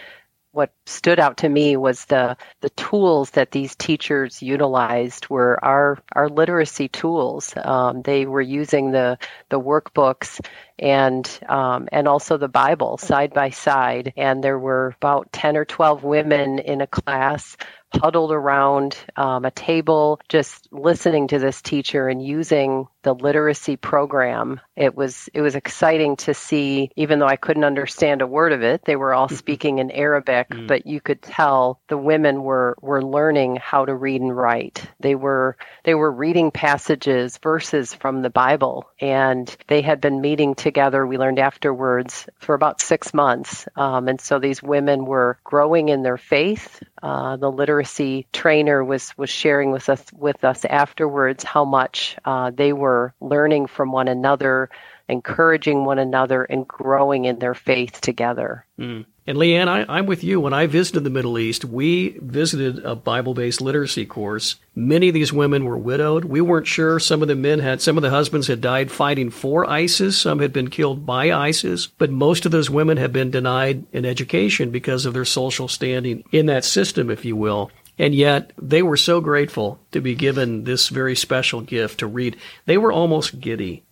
what 0.55 0.71
stood 0.85 1.19
out 1.19 1.37
to 1.37 1.49
me 1.49 1.75
was 1.75 2.05
the 2.05 2.37
the 2.61 2.69
tools 2.71 3.31
that 3.31 3.51
these 3.51 3.75
teachers 3.75 4.41
utilized 4.41 5.29
were 5.29 5.59
our 5.63 5.97
our 6.13 6.29
literacy 6.29 6.87
tools. 6.87 7.53
Um, 7.57 8.01
they 8.01 8.25
were 8.25 8.41
using 8.41 8.91
the 8.91 9.17
the 9.49 9.59
workbooks 9.59 10.39
and 10.79 11.29
um, 11.49 11.89
and 11.91 12.07
also 12.07 12.37
the 12.37 12.47
Bible 12.47 12.97
side 12.97 13.33
by 13.33 13.49
side. 13.49 14.13
And 14.15 14.41
there 14.41 14.57
were 14.57 14.93
about 14.95 15.31
ten 15.33 15.57
or 15.57 15.65
twelve 15.65 16.03
women 16.05 16.59
in 16.59 16.79
a 16.79 16.87
class 16.87 17.57
huddled 17.93 18.31
around 18.31 18.97
um, 19.15 19.45
a 19.45 19.51
table, 19.51 20.19
just 20.27 20.67
listening 20.71 21.27
to 21.29 21.39
this 21.39 21.61
teacher 21.61 22.07
and 22.07 22.25
using 22.25 22.87
the 23.05 23.13
literacy 23.13 23.77
program. 23.77 24.59
It 24.75 24.95
was 24.95 25.29
it 25.33 25.41
was 25.41 25.55
exciting 25.55 26.17
to 26.17 26.33
see, 26.33 26.89
even 26.95 27.19
though 27.19 27.27
I 27.27 27.35
couldn't 27.35 27.63
understand 27.63 28.21
a 28.21 28.27
word 28.27 28.51
of 28.51 28.63
it. 28.63 28.83
They 28.83 28.95
were 28.95 29.13
all 29.13 29.29
speaking 29.29 29.77
in 29.77 29.91
Arabic, 29.91 30.49
mm. 30.49 30.67
but 30.67 30.85
you 30.85 30.99
could 30.99 31.21
tell 31.21 31.79
the 31.88 31.98
women 31.98 32.43
were 32.43 32.75
were 32.81 33.03
learning 33.03 33.57
how 33.57 33.86
to 33.86 33.95
read 33.95 34.21
and 34.21 34.36
write. 34.36 34.83
They 35.00 35.15
were 35.15 35.55
they 35.83 35.93
were 35.93 36.12
reading 36.12 36.51
passages, 36.51 37.38
verses 37.38 37.93
from 37.93 38.21
the 38.21 38.29
Bible, 38.29 38.89
and 39.00 39.55
they 39.67 39.81
had 39.81 40.01
been 40.01 40.19
meeting 40.21 40.55
together. 40.55 41.05
We 41.05 41.17
learned 41.17 41.39
afterwards 41.39 42.27
for 42.39 42.55
about 42.55 42.81
six 42.81 43.13
months, 43.13 43.67
um, 43.75 44.07
and 44.07 44.19
so 44.19 44.39
these 44.39 44.63
women 44.63 45.05
were 45.05 45.38
growing 45.43 45.89
in 45.89 46.01
their 46.01 46.17
faith. 46.17 46.81
Uh, 47.05 47.38
the 47.38 47.51
literacy 47.51 48.25
trainer 48.33 48.83
was 48.83 49.15
was 49.15 49.29
sharing 49.29 49.69
with 49.69 49.89
us 49.89 50.03
with 50.12 50.43
us 50.43 50.65
afterwards 50.65 51.43
how 51.43 51.63
much 51.63 52.17
uh, 52.25 52.50
they 52.50 52.74
were 52.74 53.13
learning 53.21 53.67
from 53.67 53.91
one 53.91 54.07
another, 54.07 54.71
encouraging 55.07 55.85
one 55.85 56.00
another, 56.00 56.45
and 56.45 56.67
growing 56.67 57.25
in 57.25 57.38
their 57.38 57.53
faith 57.53 58.01
together. 58.01 58.65
Mm. 58.79 59.05
And 59.27 59.39
Leanne, 59.39 59.67
I, 59.67 59.98
am 59.98 60.05
with 60.05 60.24
you. 60.24 60.39
When 60.39 60.53
I 60.53 60.67
visited 60.67 61.03
the 61.03 61.10
Middle 61.10 61.39
East, 61.39 61.65
we 61.65 62.17
visited 62.22 62.86
a 62.86 62.96
Bible 62.96 63.34
based 63.34 63.60
literacy 63.60 64.05
course. 64.05 64.58
Many 64.75 65.08
of 65.08 65.15
these 65.15 65.34
women 65.34 65.65
were 65.65 65.77
widowed. 65.77 66.25
We 66.25 66.41
weren't 66.41 66.67
sure. 66.67 67.00
Some 67.00 67.24
of 67.24 67.27
the 67.27 67.36
men 67.36 67.58
had, 67.58 67.82
some 67.82 67.98
of 67.98 68.03
the 68.03 68.12
husbands 68.12 68.46
had 68.48 68.62
died 68.62 68.91
fighting 68.91 69.32
for 69.32 69.67
ISIS. 69.67 70.15
Some 70.15 70.39
had 70.39 70.53
been 70.53 70.70
killed 70.70 71.08
by 71.08 71.32
ISIS. 71.32 71.88
But 71.88 72.12
most 72.12 72.46
of 72.46 72.51
those 72.51 72.70
women 72.70 72.98
had 72.98 73.12
been 73.12 73.32
denied 73.32 73.86
an 73.94 74.05
education 74.05 74.70
because 74.70 75.08
of 75.08 75.15
their 75.15 75.25
social 75.25 75.67
standing 75.67 76.24
in 76.32 76.46
that 76.46 76.63
system, 76.63 77.10
if 77.10 77.25
you 77.25 77.36
will. 77.36 77.72
And 77.98 78.13
yet 78.13 78.51
they 78.62 78.84
were 78.84 78.98
so 78.98 79.22
grateful 79.22 79.79
to 79.91 80.01
be 80.01 80.13
given 80.13 80.65
this 80.65 80.89
very 80.89 81.15
special 81.15 81.62
gift 81.62 82.00
to 82.00 82.08
read. 82.08 82.38
They 82.65 82.77
were 82.77 82.91
almost 82.91 83.39
giddy. 83.39 83.84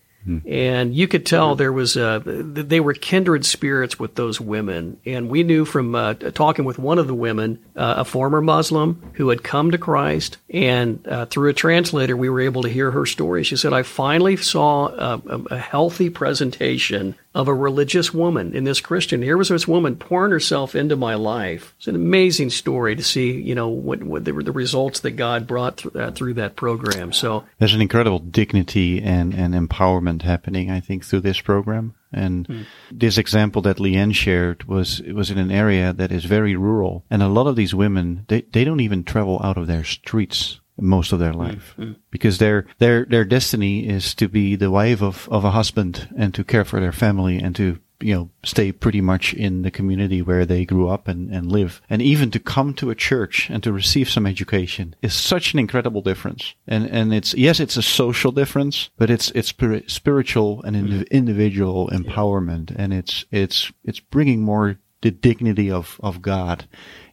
And 0.45 0.95
you 0.95 1.07
could 1.07 1.25
tell 1.25 1.55
there 1.55 1.73
was 1.73 1.97
a, 1.97 2.21
they 2.25 2.79
were 2.79 2.93
kindred 2.93 3.45
spirits 3.45 3.99
with 3.99 4.15
those 4.15 4.39
women. 4.39 4.99
And 5.05 5.29
we 5.29 5.43
knew 5.43 5.65
from 5.65 5.95
uh, 5.95 6.13
talking 6.13 6.65
with 6.65 6.79
one 6.79 6.97
of 6.97 7.07
the 7.07 7.15
women, 7.15 7.63
uh, 7.75 7.95
a 7.97 8.05
former 8.05 8.41
Muslim 8.41 9.11
who 9.15 9.29
had 9.29 9.43
come 9.43 9.71
to 9.71 9.77
Christ, 9.77 10.37
and 10.49 11.05
uh, 11.07 11.25
through 11.25 11.49
a 11.49 11.53
translator, 11.53 12.15
we 12.15 12.29
were 12.29 12.41
able 12.41 12.63
to 12.63 12.69
hear 12.69 12.91
her 12.91 13.05
story. 13.05 13.43
She 13.43 13.57
said, 13.57 13.73
"I 13.73 13.83
finally 13.83 14.37
saw 14.37 14.87
a, 14.87 15.21
a 15.51 15.57
healthy 15.57 16.09
presentation 16.09 17.15
of 17.35 17.47
a 17.47 17.53
religious 17.53 18.13
woman 18.13 18.55
in 18.55 18.63
this 18.63 18.79
Christian. 18.79 19.21
Here 19.21 19.37
was 19.37 19.49
this 19.49 19.67
woman 19.67 19.95
pouring 19.95 20.31
herself 20.31 20.75
into 20.75 20.95
my 20.95 21.15
life. 21.15 21.73
It's 21.77 21.87
an 21.87 21.95
amazing 21.95 22.51
story 22.51 22.95
to 22.95 23.03
see, 23.03 23.31
you 23.31 23.55
know, 23.55 23.69
what, 23.69 24.03
what 24.03 24.25
the, 24.25 24.33
the 24.33 24.51
results 24.51 24.99
that 25.01 25.11
God 25.11 25.47
brought 25.47 25.77
th- 25.77 25.95
uh, 25.95 26.11
through 26.11 26.35
that 26.35 26.55
program. 26.55 27.11
So 27.11 27.43
there's 27.57 27.73
an 27.73 27.81
incredible 27.81 28.19
dignity 28.19 29.01
and, 29.01 29.33
and 29.33 29.53
empowerment 29.53 30.21
happening, 30.21 30.69
I 30.69 30.79
think, 30.79 31.03
through 31.03 31.21
this 31.21 31.41
program. 31.41 31.95
And 32.11 32.47
mm. 32.47 32.65
this 32.91 33.17
example 33.17 33.63
that 33.63 33.77
Leanne 33.77 34.13
shared 34.13 34.65
was 34.65 34.99
it 34.99 35.13
was 35.13 35.31
in 35.31 35.39
an 35.39 35.49
area 35.49 35.91
that 35.93 36.11
is 36.11 36.25
very 36.25 36.55
rural, 36.55 37.03
and 37.09 37.23
a 37.23 37.27
lot 37.27 37.47
of 37.47 37.55
these 37.55 37.73
women 37.73 38.25
they, 38.27 38.41
they 38.41 38.63
don't 38.63 38.81
even 38.81 39.03
travel 39.03 39.41
out 39.43 39.57
of 39.57 39.65
their 39.65 39.83
streets 39.83 40.59
most 40.77 41.11
of 41.11 41.19
their 41.19 41.33
life 41.33 41.75
mm-hmm. 41.77 41.93
because 42.09 42.37
their 42.39 42.65
their 42.79 43.05
their 43.05 43.25
destiny 43.25 43.87
is 43.87 44.15
to 44.15 44.27
be 44.27 44.55
the 44.55 44.71
wife 44.71 45.01
of 45.01 45.29
of 45.29 45.45
a 45.45 45.51
husband 45.51 46.09
and 46.17 46.33
to 46.33 46.43
care 46.43 46.65
for 46.65 46.79
their 46.79 46.91
family 46.91 47.37
and 47.37 47.55
to 47.55 47.79
you 47.99 48.13
know 48.13 48.29
stay 48.43 48.71
pretty 48.71 49.01
much 49.01 49.33
in 49.33 49.61
the 49.61 49.71
community 49.71 50.21
where 50.21 50.45
they 50.45 50.65
grew 50.65 50.89
up 50.89 51.07
and, 51.07 51.31
and 51.31 51.51
live 51.51 51.81
and 51.89 52.01
even 52.01 52.29
to 52.31 52.39
come 52.39 52.73
to 52.73 52.89
a 52.89 52.95
church 52.95 53.49
and 53.49 53.63
to 53.63 53.71
receive 53.71 54.09
some 54.09 54.25
education 54.25 54.95
is 55.01 55.13
such 55.13 55.53
an 55.53 55.59
incredible 55.59 56.01
difference 56.01 56.53
and 56.67 56.85
and 56.87 57.13
it's 57.13 57.33
yes 57.35 57.59
it's 57.59 57.77
a 57.77 57.81
social 57.81 58.31
difference 58.31 58.89
but 58.97 59.09
it's 59.09 59.31
it's 59.31 59.53
spiritual 59.87 60.61
and 60.63 60.75
mm-hmm. 60.75 61.01
individual 61.11 61.87
empowerment 61.89 62.71
yeah. 62.71 62.77
and 62.79 62.93
it's 62.93 63.25
it's 63.31 63.71
it's 63.83 63.99
bringing 63.99 64.41
more 64.41 64.77
the 65.01 65.11
dignity 65.11 65.71
of 65.71 65.99
of 66.03 66.21
God 66.21 66.65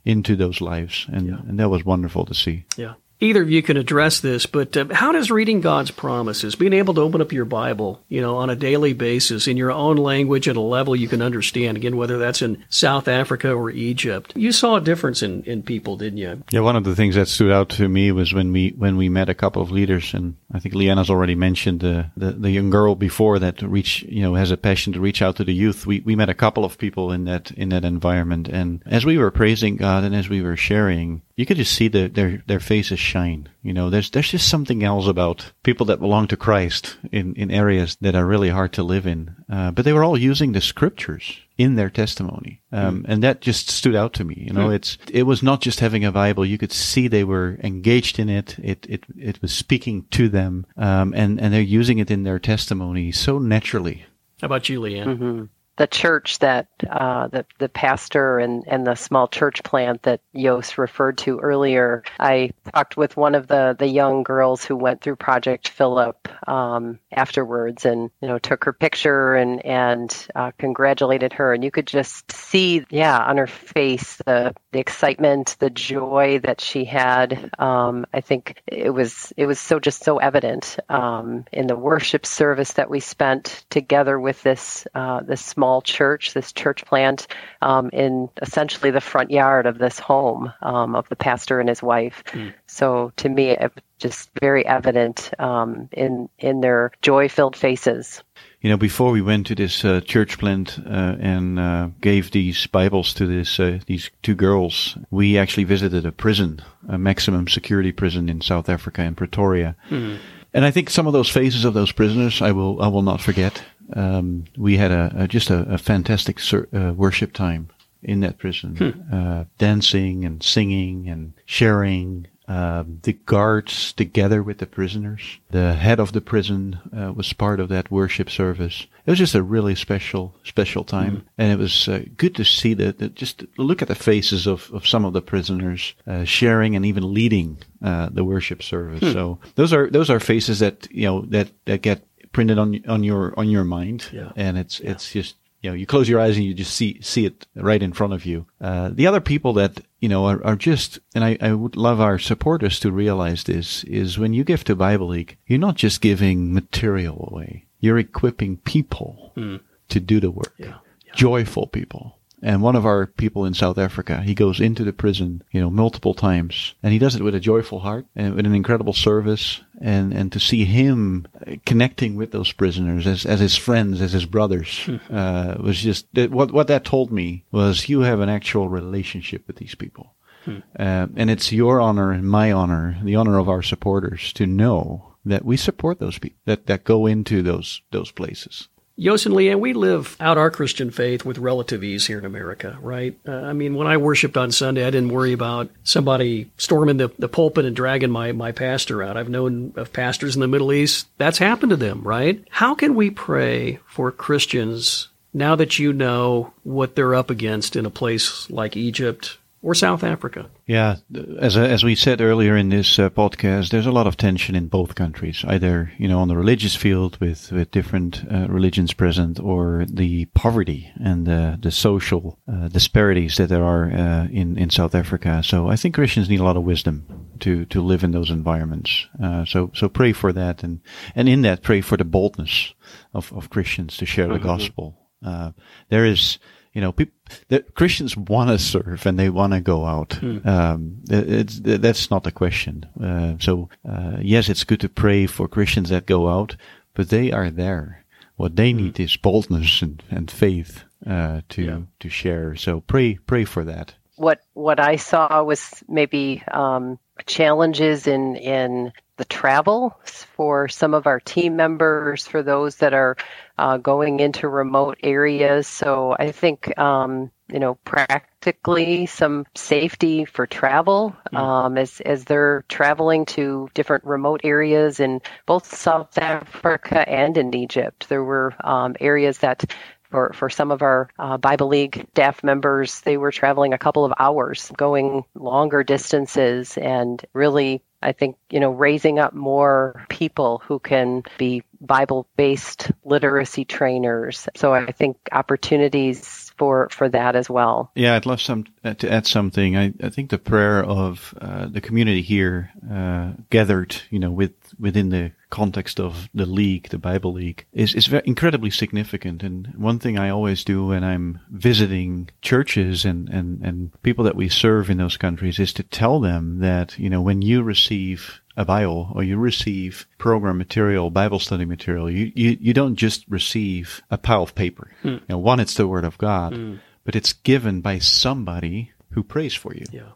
into 0.05 0.35
those 0.35 0.61
lives 0.61 1.07
and 1.12 1.29
yeah. 1.29 1.40
and 1.47 1.59
that 1.61 1.69
was 1.69 1.85
wonderful 1.85 2.25
to 2.25 2.35
see 2.35 2.64
yeah 2.76 2.95
either 3.21 3.43
of 3.43 3.50
you 3.50 3.62
can 3.62 3.77
address 3.77 4.21
this, 4.21 4.47
but 4.47 4.77
uh, 4.77 4.87
how 4.93 5.12
does 5.12 5.31
reading 5.31 5.61
God's 5.61 5.91
promises, 5.91 6.57
being 6.57 6.73
able 6.73 6.95
to 6.95 7.03
open 7.03 7.21
up 7.21 7.33
your 7.33 7.45
Bible, 7.45 8.03
you 8.09 8.21
know, 8.21 8.37
on 8.37 8.50
a 8.50 8.57
daily 8.57 8.93
basis 8.93 9.47
in 9.47 9.57
your 9.57 9.71
own 9.71 9.97
language 9.97 10.49
at 10.49 10.57
a 10.57 10.61
level 10.61 10.97
you 10.97 11.09
can 11.09 11.23
understand, 11.23 11.77
again, 11.77 11.97
whether 11.97 12.19
that's 12.19 12.43
in 12.43 12.65
South 12.71 13.09
Africa 13.09 13.53
or 13.53 13.71
Egypt, 13.71 14.33
you 14.35 14.53
saw 14.53 14.77
a 14.77 14.81
difference 14.81 15.23
in, 15.23 15.43
in 15.45 15.62
people, 15.62 15.97
didn't 15.97 16.19
you? 16.19 16.43
Yeah, 16.50 16.61
one 16.61 16.77
of 16.77 16.85
the 16.85 16.97
things 16.97 17.15
that 17.15 17.29
stood 17.29 17.53
out 17.53 17.69
to 17.71 17.89
me 17.89 18.11
was 18.12 18.33
when 18.33 18.53
we 18.53 18.75
when 18.77 18.97
we 18.97 19.09
met 19.09 19.29
a 19.29 19.35
couple 19.35 19.61
of 19.61 19.71
leaders, 19.71 20.15
and 20.15 20.37
I 20.53 20.59
think 20.59 20.75
Leanna's 20.75 21.11
already 21.11 21.35
mentioned 21.35 21.81
the, 21.81 22.11
the, 22.17 22.33
the 22.33 22.50
young 22.50 22.71
girl 22.71 22.95
before 22.95 23.39
that 23.39 23.61
reach, 23.62 24.03
you 24.03 24.23
know, 24.23 24.35
has 24.35 24.50
a 24.50 24.57
passion 24.57 24.93
to 24.95 25.00
reach 25.00 25.21
out 25.23 25.37
to 25.37 25.45
the 25.45 25.53
youth. 25.53 25.87
We 25.87 26.00
we 26.00 26.17
met 26.17 26.29
a 26.29 26.35
couple 26.35 26.65
of 26.65 26.79
people 26.79 27.12
in 27.12 27.25
that 27.25 27.50
in 27.53 27.69
that 27.71 27.85
environment, 27.85 28.49
and 28.49 28.83
as 28.87 29.05
we 29.05 29.19
were 29.19 29.31
praising 29.31 29.77
God 29.77 30.05
and 30.05 30.15
as 30.15 30.29
we 30.29 30.41
were 30.41 30.57
sharing, 30.57 31.23
you 31.37 31.47
could 31.47 31.57
just 31.57 31.75
see 31.75 31.89
the, 31.89 32.09
their 32.09 32.43
their 32.47 32.61
faces 32.61 32.99
shine. 33.11 33.49
You 33.62 33.73
know, 33.73 33.90
there's 33.90 34.11
there's 34.11 34.31
just 34.31 34.49
something 34.49 34.83
else 34.83 35.07
about 35.07 35.52
people 35.62 35.87
that 35.87 36.00
belong 36.00 36.29
to 36.29 36.37
Christ 36.37 36.97
in 37.11 37.35
in 37.35 37.50
areas 37.50 37.97
that 38.00 38.14
are 38.14 38.26
really 38.26 38.50
hard 38.50 38.73
to 38.75 38.83
live 38.83 39.07
in. 39.07 39.37
Uh, 39.50 39.71
but 39.73 39.85
they 39.85 39.93
were 39.93 40.05
all 40.05 40.19
using 40.19 40.52
the 40.52 40.61
scriptures 40.61 41.40
in 41.59 41.75
their 41.75 41.90
testimony, 41.90 42.62
um, 42.73 43.02
mm. 43.02 43.07
and 43.09 43.23
that 43.23 43.40
just 43.40 43.69
stood 43.69 43.97
out 43.97 44.12
to 44.14 44.25
me. 44.25 44.35
You 44.47 44.52
know, 44.52 44.69
mm. 44.69 44.75
it's 44.75 44.99
it 45.11 45.25
was 45.25 45.43
not 45.43 45.61
just 45.61 45.81
having 45.81 46.05
a 46.05 46.12
Bible. 46.12 46.47
You 46.47 46.59
could 46.59 46.73
see 46.73 47.09
they 47.09 47.25
were 47.25 47.59
engaged 47.62 48.19
in 48.19 48.29
it. 48.29 48.57
It 48.62 48.87
it 48.88 49.05
it 49.19 49.43
was 49.43 49.52
speaking 49.52 50.07
to 50.12 50.29
them, 50.29 50.67
um, 50.76 51.12
and 51.14 51.40
and 51.40 51.52
they're 51.52 51.61
using 51.61 51.99
it 51.99 52.11
in 52.11 52.23
their 52.23 52.38
testimony 52.38 53.12
so 53.12 53.38
naturally. 53.38 54.05
How 54.40 54.47
about 54.47 54.69
you, 54.69 54.81
Leanne? 54.81 55.07
Mm-hmm 55.07 55.45
the 55.81 55.87
church 55.87 56.41
that 56.41 56.67
uh, 56.91 57.29
the 57.29 57.47
the 57.57 57.71
pastor 57.71 58.39
and 58.39 58.65
and 58.67 58.87
the 58.87 58.95
small 58.95 59.27
church 59.27 59.63
plant 59.63 60.03
that 60.03 60.21
Jos 60.37 60.77
referred 60.77 61.17
to 61.19 61.39
earlier. 61.39 62.03
I 62.19 62.51
talked 62.75 62.99
with 62.99 63.17
one 63.17 63.35
of 63.35 63.47
the 63.47 63.75
the 63.79 63.87
young 63.87 64.23
girls 64.23 64.63
who 64.63 64.77
went 64.77 65.01
through 65.01 65.17
Project 65.17 65.69
Philip 65.69 66.29
um, 66.47 66.99
afterwards, 67.11 67.87
and 67.87 68.11
you 68.21 68.29
know 68.29 68.39
took 68.39 68.65
her 68.65 68.75
picture 68.75 69.35
and 69.35 69.65
and 69.65 70.27
uh, 70.35 70.51
congratulated 70.59 71.33
her, 71.33 71.55
and 71.55 71.65
you 71.65 71.71
could 71.71 71.87
just 71.87 72.31
see, 72.31 72.85
yeah, 72.91 73.19
on 73.19 73.39
her 73.39 73.47
face 73.47 74.17
the 74.27 74.55
the 74.73 74.81
excitement, 74.81 75.57
the 75.61 75.71
joy 75.71 76.41
that 76.43 76.61
she 76.61 76.85
had. 76.85 77.53
Um, 77.59 78.05
I 78.13 78.21
think 78.21 78.61
it 78.67 78.91
was 78.91 79.33
it 79.39 79.47
was 79.47 79.59
so 79.59 79.81
just 79.81 80.05
so 80.05 80.19
evident 80.19 80.79
um, 80.91 81.47
in 81.53 81.69
the 81.69 81.77
worship 81.77 82.27
service 82.27 82.75
that 82.75 82.91
we 82.91 83.01
spent 83.01 83.65
together 83.71 84.21
with 84.21 84.43
this 84.43 84.87
uh, 84.95 85.21
this 85.23 85.41
small 85.41 85.70
small 85.71 85.83
church, 85.83 86.35
this 86.35 86.53
church 86.53 86.85
plant, 86.85 87.29
um, 87.62 87.91
in 87.93 88.29
essentially 88.43 88.91
the 88.91 89.00
front 89.00 89.31
yard 89.31 89.67
of 89.67 89.79
this 89.79 90.00
home 90.00 90.53
um, 90.62 90.97
of 90.97 91.09
the 91.09 91.17
pastor 91.17 91.61
and 91.61 91.69
his 91.69 91.81
wife. 91.81 92.25
Mm. 92.33 92.53
So 92.67 93.12
to 93.17 93.29
me, 93.29 93.50
it 93.50 93.73
just 93.99 94.31
very 94.41 94.67
evident 94.67 95.31
um, 95.39 95.89
in 95.93 96.29
in 96.39 96.61
their 96.61 96.91
joy-filled 97.03 97.55
faces. 97.55 98.25
You 98.62 98.71
know, 98.71 98.77
before 98.77 99.12
we 99.12 99.23
went 99.23 99.47
to 99.47 99.55
this 99.55 99.85
uh, 99.85 100.00
church 100.00 100.39
plant 100.39 100.79
uh, 100.85 101.17
and 101.21 101.59
uh, 101.59 101.89
gave 102.00 102.31
these 102.31 102.67
Bibles 102.67 103.15
to 103.15 103.27
this 103.27 103.61
uh, 103.61 103.79
these 103.87 104.11
two 104.23 104.35
girls, 104.35 104.99
we 105.11 105.39
actually 105.39 105.65
visited 105.69 106.05
a 106.05 106.12
prison, 106.12 106.61
a 106.89 106.99
maximum 106.99 107.47
security 107.47 107.93
prison 107.93 108.29
in 108.29 108.41
South 108.41 108.69
Africa 108.69 109.03
in 109.03 109.15
Pretoria. 109.15 109.77
Mm. 109.89 110.19
And 110.53 110.65
I 110.65 110.73
think 110.73 110.91
some 110.91 111.07
of 111.07 111.12
those 111.12 111.31
faces 111.31 111.65
of 111.65 111.75
those 111.75 111.93
prisoners, 111.93 112.43
I 112.43 112.50
will 112.53 112.83
I 112.83 112.89
will 112.89 113.05
not 113.05 113.21
forget 113.21 113.62
um, 113.94 114.44
we 114.56 114.76
had 114.76 114.90
a, 114.90 115.12
a 115.16 115.28
just 115.28 115.50
a, 115.50 115.61
a 115.73 115.78
fantastic 115.78 116.38
uh, 116.52 116.92
worship 116.94 117.32
time 117.32 117.70
in 118.02 118.20
that 118.20 118.38
prison, 118.38 118.76
hmm. 118.76 119.14
uh, 119.14 119.44
dancing 119.59 120.25
and 120.25 120.42
singing 120.42 121.09
and 121.09 121.32
sharing. 121.47 122.26
Uh, 122.49 122.82
the 123.02 123.12
guards 123.12 123.92
together 123.92 124.42
with 124.42 124.59
the 124.59 124.66
prisoners. 124.66 125.38
The 125.52 125.75
head 125.75 126.00
of 126.00 126.11
the 126.11 126.20
prison 126.20 126.80
uh, 126.92 127.12
was 127.12 127.32
part 127.32 127.61
of 127.61 127.68
that 127.68 127.92
worship 127.92 128.28
service. 128.28 128.88
It 129.06 129.11
was 129.11 129.20
just 129.20 129.37
a 129.37 129.42
really 129.42 129.76
special, 129.76 130.35
special 130.42 130.82
time, 130.82 131.18
mm. 131.18 131.23
and 131.38 131.52
it 131.52 131.61
was 131.61 131.87
uh, 131.87 132.02
good 132.16 132.35
to 132.35 132.44
see 132.44 132.75
that. 132.75 133.14
Just 133.14 133.44
look 133.56 133.82
at 133.82 133.88
the 133.88 133.94
faces 133.94 134.49
of, 134.49 134.68
of 134.73 134.85
some 134.85 135.04
of 135.04 135.12
the 135.12 135.23
prisoners 135.23 135.94
uh, 136.09 136.25
sharing 136.25 136.75
and 136.75 136.85
even 136.85 137.14
leading 137.14 137.59
uh, 137.82 138.09
the 138.11 138.25
worship 138.25 138.64
service. 138.64 138.99
Hmm. 138.99 139.12
So 139.12 139.38
those 139.54 139.73
are 139.73 139.88
those 139.88 140.11
are 140.11 140.18
faces 140.18 140.59
that 140.59 140.88
you 140.90 141.06
know 141.06 141.23
that 141.26 141.52
that 141.66 141.82
get 141.82 142.04
printed 142.33 142.59
on 142.59 142.83
on 142.87 143.05
your 143.05 143.35
on 143.39 143.49
your 143.49 143.65
mind, 143.65 144.09
yeah. 144.13 144.33
and 144.37 144.59
it's 144.59 144.81
yeah. 144.81 144.91
it's 144.91 145.13
just 145.13 145.37
you 145.63 145.71
know 145.71 145.77
you 145.77 145.87
close 145.87 146.09
your 146.09 146.21
eyes 146.21 146.37
and 146.37 146.45
you 146.45 146.55
just 146.55 146.75
see 146.75 147.01
see 147.03 147.27
it 147.27 147.47
right 147.55 147.83
in 147.83 147.93
front 147.93 148.13
of 148.13 148.25
you. 148.25 148.47
Uh, 148.61 148.91
the 148.93 149.07
other 149.07 149.21
people 149.21 149.53
that 149.55 149.81
you 150.01 150.09
know 150.09 150.27
are, 150.27 150.45
are 150.45 150.57
just, 150.57 150.99
and 151.15 151.25
I, 151.25 151.37
I 151.41 151.53
would 151.53 151.77
love 151.77 152.01
our 152.01 152.19
supporters 152.19 152.81
to 152.81 152.93
realize 152.93 153.45
this 153.45 153.85
is 153.85 154.19
when 154.19 154.33
you 154.33 154.45
give 154.45 154.65
to 154.65 154.77
Bible 154.77 155.09
League, 155.09 155.37
you're 155.47 155.59
not 155.59 155.77
just 155.77 156.01
giving 156.01 156.53
material 156.53 157.29
away; 157.31 157.67
you're 157.81 157.99
equipping 157.99 158.59
people 158.59 159.33
mm. 159.37 159.61
to 159.89 160.01
do 160.01 160.21
the 160.21 160.31
work. 160.31 160.55
Yeah. 160.59 160.79
Joyful 161.15 161.67
people 161.67 162.21
and 162.43 162.63
one 162.63 162.77
of 162.77 162.87
our 162.87 163.07
people 163.07 163.45
in 163.45 163.55
South 163.55 163.79
Africa, 163.79 164.23
he 164.23 164.35
goes 164.35 164.61
into 164.61 164.85
the 164.85 164.93
prison, 164.93 165.43
you 165.51 165.61
know, 165.61 165.71
multiple 165.71 166.15
times, 166.15 166.75
and 166.83 166.93
he 166.93 166.99
does 166.99 167.15
it 167.15 167.23
with 167.23 167.35
a 167.35 167.41
joyful 167.41 167.81
heart 167.81 168.07
and 168.17 168.35
with 168.35 168.47
an 168.47 168.55
incredible 168.55 168.93
service. 168.93 169.61
And, 169.83 170.13
and 170.13 170.31
to 170.33 170.39
see 170.39 170.67
him 170.67 171.27
connecting 171.65 172.15
with 172.15 172.33
those 172.33 172.53
prisoners 172.53 173.07
as, 173.07 173.25
as 173.25 173.41
his 173.41 173.57
friends, 173.57 174.03
as 174.03 174.13
his 174.13 174.27
brothers, 174.27 174.85
hmm. 174.85 174.97
uh, 175.09 175.55
was 175.59 175.81
just, 175.81 176.07
what, 176.13 176.53
what 176.53 176.67
that 176.67 176.85
told 176.85 177.11
me 177.11 177.45
was 177.51 177.89
you 177.89 178.01
have 178.01 178.21
an 178.21 178.29
actual 178.29 178.69
relationship 178.69 179.47
with 179.47 179.57
these 179.57 179.75
people. 179.75 180.15
Hmm. 180.45 180.59
Uh, 180.79 181.07
and 181.17 181.31
it's 181.31 181.51
your 181.51 181.81
honor 181.81 182.13
and 182.13 182.29
my 182.29 182.53
honor, 182.53 182.99
the 183.03 183.17
honor 183.17 183.39
of 183.39 183.49
our 183.49 183.63
supporters 183.63 184.35
to 184.35 184.47
know 184.47 185.15
that 185.25 185.45
we 185.45 185.57
support 185.57 185.99
those 185.99 186.19
people 186.19 186.39
that, 186.45 186.67
that 186.67 186.85
go 186.85 187.07
into 187.07 187.43
those, 187.43 187.81
those 187.91 188.11
places. 188.11 188.69
Jos 189.00 189.25
and 189.25 189.35
Leanne, 189.35 189.61
we 189.61 189.73
live 189.73 190.14
out 190.21 190.37
our 190.37 190.50
Christian 190.50 190.90
faith 190.90 191.25
with 191.25 191.38
relative 191.38 191.83
ease 191.83 192.07
here 192.07 192.19
in 192.19 192.26
America, 192.26 192.76
right? 192.83 193.19
Uh, 193.26 193.33
I 193.33 193.54
mean, 193.54 193.75
when 193.75 193.87
I 193.87 193.97
worshiped 193.97 194.37
on 194.37 194.52
Sunday, 194.52 194.85
I 194.85 194.90
didn't 194.90 195.09
worry 195.09 195.33
about 195.33 195.71
somebody 195.85 196.50
storming 196.59 196.99
the, 196.99 197.11
the 197.19 197.28
pulpit 197.28 197.64
and 197.64 197.75
dragging 197.75 198.11
my, 198.11 198.33
my 198.33 198.52
pastor 198.52 199.02
out. 199.02 199.16
I've 199.16 199.30
known 199.30 199.73
of 199.76 199.95
pastors 199.95 200.35
in 200.35 200.42
the 200.42 200.49
Middle 200.49 200.71
East. 200.71 201.09
That's 201.16 201.38
happened 201.38 201.71
to 201.71 201.76
them, 201.76 202.02
right? 202.02 202.45
How 202.50 202.75
can 202.75 202.95
we 202.95 203.09
pray 203.09 203.80
for 203.87 204.12
Christians 204.12 205.09
now 205.33 205.57
that 205.57 205.78
you 205.78 205.95
know 205.95 206.52
what 206.62 206.95
they're 206.95 207.14
up 207.14 207.30
against 207.30 207.76
in 207.76 207.87
a 207.87 207.90
place 207.90 208.50
like 208.50 208.76
Egypt 208.76 209.38
or 209.62 209.75
South 209.75 210.02
Africa. 210.02 210.49
Yeah, 210.67 210.97
as 211.38 211.57
as 211.57 211.85
we 211.85 211.95
said 211.95 212.21
earlier 212.21 212.57
in 212.57 212.71
this 212.71 212.99
uh, 212.99 213.11
podcast, 213.11 213.71
there's 213.71 213.87
a 213.87 213.93
lot 213.93 214.07
of 214.07 214.17
tension 214.17 214.55
in 214.55 214.69
both 214.69 214.95
countries. 214.95 215.45
Either 215.47 215.93
you 215.99 216.09
know 216.09 216.21
on 216.21 216.29
the 216.29 216.37
religious 216.37 216.76
field 216.76 217.19
with 217.21 217.52
with 217.52 217.71
different 217.71 218.25
uh, 218.31 218.47
religions 218.49 218.95
present, 218.95 219.38
or 219.38 219.85
the 219.88 220.25
poverty 220.26 220.90
and 220.97 221.26
the 221.26 221.59
the 221.61 221.71
social 221.71 222.38
uh, 222.49 222.69
disparities 222.69 223.37
that 223.37 223.49
there 223.49 223.64
are 223.64 223.90
uh, 223.90 224.26
in 224.29 224.57
in 224.57 224.71
South 224.71 224.95
Africa. 224.95 225.43
So 225.43 225.69
I 225.69 225.76
think 225.76 225.95
Christians 225.95 226.29
need 226.29 226.40
a 226.40 226.45
lot 226.45 226.57
of 226.57 226.64
wisdom 226.64 227.31
to 227.40 227.64
to 227.67 227.83
live 227.83 228.05
in 228.05 228.12
those 228.12 228.31
environments. 228.31 229.09
Uh, 229.23 229.45
so 229.45 229.71
so 229.75 229.88
pray 229.88 230.12
for 230.12 230.33
that, 230.33 230.62
and 230.62 230.81
and 231.14 231.29
in 231.29 231.43
that 231.43 231.62
pray 231.62 231.81
for 231.81 231.97
the 231.97 232.05
boldness 232.05 232.75
of, 233.12 233.33
of 233.33 233.50
Christians 233.50 233.97
to 233.97 234.07
share 234.07 234.29
the 234.29 234.35
mm-hmm. 234.35 234.47
gospel. 234.47 234.97
Uh, 235.25 235.52
there 235.90 236.05
is, 236.05 236.38
you 236.73 236.81
know, 236.81 236.93
people, 236.93 237.15
the 237.49 237.61
Christians 237.75 238.17
want 238.17 238.50
to 238.50 238.59
serve 238.59 239.05
and 239.07 239.19
they 239.19 239.29
want 239.29 239.53
to 239.53 239.61
go 239.61 239.85
out. 239.85 240.11
Mm. 240.11 240.47
Um, 240.47 240.97
it's, 241.09 241.61
that's 241.61 242.11
not 242.11 242.23
the 242.23 242.33
question. 242.33 242.87
Uh, 243.03 243.35
so, 243.41 243.69
uh, 243.89 244.19
yes, 244.21 244.49
it's 244.49 244.65
good 244.65 244.81
to 244.81 244.89
pray 244.89 245.27
for 245.27 245.49
Christians 245.49 245.89
that 245.89 246.07
go 246.07 246.29
out, 246.29 246.57
but 246.95 247.09
they 247.09 247.33
are 247.33 247.50
there. 247.50 248.05
What 248.37 248.57
they 248.57 248.73
need 248.73 248.95
mm. 248.95 249.05
is 249.05 249.17
boldness 249.17 249.83
and, 249.83 250.03
and 250.11 250.31
faith, 250.31 250.85
uh, 251.07 251.41
to, 251.50 251.62
yeah. 251.62 251.81
to 251.99 252.09
share. 252.09 252.57
So 252.57 252.81
pray, 252.81 253.19
pray 253.27 253.45
for 253.45 253.65
that. 253.65 253.95
What, 254.17 254.41
what 254.53 254.79
I 254.79 254.97
saw 254.97 255.43
was 255.43 255.83
maybe, 255.89 256.43
um, 256.53 256.99
challenges 257.27 258.07
in, 258.07 258.37
in 258.37 258.93
the 259.21 259.27
travel 259.27 260.00
for 260.05 260.67
some 260.67 260.95
of 260.95 261.07
our 261.07 261.21
team 261.21 261.55
members, 261.55 262.27
for 262.27 262.43
those 262.43 262.77
that 262.77 262.95
are 262.95 263.19
uh, 263.59 263.77
going 263.77 264.19
into 264.19 264.49
remote 264.49 264.97
areas. 265.03 265.67
So 265.67 266.17
I 266.19 266.33
think, 266.33 266.73
um, 266.79 267.31
you 267.53 267.59
know, 267.59 267.75
practically 267.85 269.05
some 269.05 269.45
safety 269.55 270.25
for 270.25 270.47
travel 270.47 271.15
mm. 271.31 271.39
um, 271.39 271.77
as, 271.77 272.00
as 272.00 272.25
they're 272.25 272.65
traveling 272.71 273.27
to 273.27 273.69
different 273.75 274.05
remote 274.05 274.41
areas 274.43 275.00
in 275.00 275.21
both 275.45 275.67
South 275.67 276.17
Africa 276.17 277.07
and 277.07 277.37
in 277.37 277.55
Egypt. 277.55 278.09
There 278.09 278.25
were 278.25 278.55
um, 278.65 278.97
areas 279.00 279.37
that 279.39 279.71
for, 280.11 280.33
for 280.33 280.50
some 280.50 280.71
of 280.71 280.83
our 280.83 281.09
uh, 281.19 281.37
Bible 281.38 281.69
League 281.69 282.07
staff 282.12 282.43
members, 282.43 283.00
they 283.02 283.17
were 283.17 283.33
traveling 283.33 283.73
a 283.73 283.79
couple 283.79 284.05
of 284.05 284.12
hours, 284.19 284.71
going 284.76 285.25
longer 285.35 285.83
distances, 285.83 286.76
and 286.76 287.25
really 287.33 287.83
I 288.02 288.12
think, 288.12 288.37
you 288.50 288.61
know, 288.61 288.71
raising 288.71 289.19
up 289.19 289.35
more 289.35 290.07
people 290.09 290.62
who 290.64 290.79
can 290.79 291.23
be 291.37 291.62
Bible 291.81 292.26
based 292.37 292.90
literacy 293.05 293.64
trainers. 293.64 294.49
So 294.57 294.73
I 294.73 294.93
think 294.93 295.17
opportunities 295.33 296.50
for, 296.61 296.90
for 296.90 297.09
that 297.09 297.37
as 297.37 297.49
well. 297.49 297.90
Yeah, 297.95 298.14
I'd 298.14 298.26
love 298.26 298.43
some 298.43 298.67
uh, 298.85 298.93
to 298.93 299.11
add 299.11 299.26
something. 299.26 299.79
I, 299.79 299.95
I 300.02 300.11
think 300.11 300.29
the 300.29 300.37
prayer 300.37 300.85
of 300.85 301.33
uh, 301.40 301.69
the 301.69 301.81
community 301.81 302.21
here 302.21 302.71
uh, 302.93 303.33
gathered, 303.49 303.97
you 304.11 304.19
know, 304.19 304.31
with 304.31 304.52
within 304.79 305.09
the 305.09 305.33
context 305.49 305.99
of 305.99 306.29
the 306.35 306.45
league, 306.45 306.90
the 306.90 306.99
Bible 306.99 307.33
League, 307.33 307.64
is 307.73 307.95
is 307.95 308.09
very 308.09 308.23
incredibly 308.26 308.69
significant. 308.69 309.43
And 309.43 309.73
one 309.75 309.99
thing 309.99 310.19
I 310.19 310.29
always 310.29 310.62
do 310.62 310.88
when 310.88 311.02
I'm 311.02 311.40
visiting 311.49 312.29
churches 312.43 313.07
and 313.07 313.31
and 313.31 313.64
and 313.64 314.02
people 314.02 314.25
that 314.25 314.37
we 314.37 314.50
serve 314.50 314.90
in 314.90 314.99
those 314.99 315.17
countries 315.17 315.59
is 315.59 315.73
to 315.73 315.83
tell 315.83 316.21
them 316.21 316.59
that 316.59 316.99
you 316.99 317.09
know 317.09 317.23
when 317.23 317.40
you 317.40 317.62
receive 317.62 318.43
a 318.61 318.64
Bible 318.67 319.11
or 319.14 319.25
you 319.25 319.38
receive 319.38 320.07
program 320.19 320.59
material, 320.59 321.11
Bible 321.11 321.38
study 321.38 321.64
material, 321.64 322.11
you, 322.11 322.31
you, 322.35 322.59
you 322.61 322.75
don't 322.75 322.95
just 322.95 323.25
receive 323.26 324.02
a 324.11 324.19
pile 324.19 324.43
of 324.43 324.55
paper. 324.55 324.90
Hmm. 325.00 325.09
You 325.09 325.21
know, 325.31 325.38
one, 325.38 325.61
it's 325.61 325.75
the 325.75 325.88
Word 325.88 326.05
of 326.05 326.19
God, 326.19 326.55
hmm. 326.55 326.76
but 327.02 327.17
it's 327.17 327.33
given 327.33 327.81
by 327.81 327.99
somebody 327.99 328.93
who 329.12 329.23
prays 329.23 329.55
for 329.55 329.75
you. 329.75 329.87
Yeah. 329.90 330.11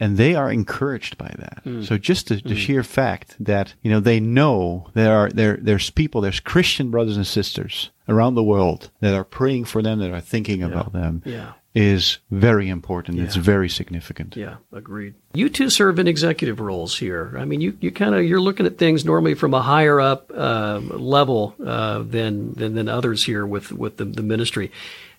And 0.00 0.16
they 0.16 0.34
are 0.34 0.50
encouraged 0.50 1.18
by 1.18 1.34
that. 1.38 1.60
Hmm. 1.64 1.82
So 1.82 1.98
just 1.98 2.28
the, 2.28 2.36
the 2.36 2.56
sheer 2.56 2.82
fact 2.82 3.36
that, 3.38 3.74
you 3.82 3.90
know, 3.90 4.00
they 4.00 4.20
know 4.20 4.88
there 4.94 5.14
are, 5.14 5.28
there, 5.28 5.58
there's 5.60 5.90
people, 5.90 6.22
there's 6.22 6.40
Christian 6.40 6.90
brothers 6.90 7.18
and 7.18 7.26
sisters 7.26 7.90
around 8.08 8.36
the 8.36 8.42
world 8.42 8.90
that 9.00 9.14
are 9.14 9.22
praying 9.22 9.66
for 9.66 9.82
them, 9.82 9.98
that 9.98 10.10
are 10.10 10.20
thinking 10.20 10.60
yeah. 10.60 10.66
about 10.66 10.94
them. 10.94 11.22
Yeah 11.26 11.52
is 11.74 12.18
very 12.30 12.68
important. 12.68 13.16
Yeah. 13.16 13.24
It's 13.24 13.36
very 13.36 13.68
significant. 13.68 14.36
Yeah, 14.36 14.56
agreed. 14.72 15.14
You 15.32 15.48
two 15.48 15.70
serve 15.70 15.98
in 15.98 16.06
executive 16.06 16.60
roles 16.60 16.98
here. 16.98 17.34
I 17.38 17.44
mean, 17.44 17.60
you, 17.60 17.76
you 17.80 17.90
kind 17.90 18.14
of 18.14 18.24
you're 18.24 18.40
looking 18.40 18.66
at 18.66 18.76
things 18.76 19.04
normally 19.04 19.34
from 19.34 19.54
a 19.54 19.62
higher 19.62 20.00
up 20.00 20.30
uh, 20.34 20.80
level 20.80 21.54
uh, 21.64 22.02
than, 22.02 22.52
than 22.54 22.74
than 22.74 22.88
others 22.88 23.24
here 23.24 23.46
with 23.46 23.72
with 23.72 23.96
the, 23.96 24.04
the 24.04 24.22
ministry. 24.22 24.70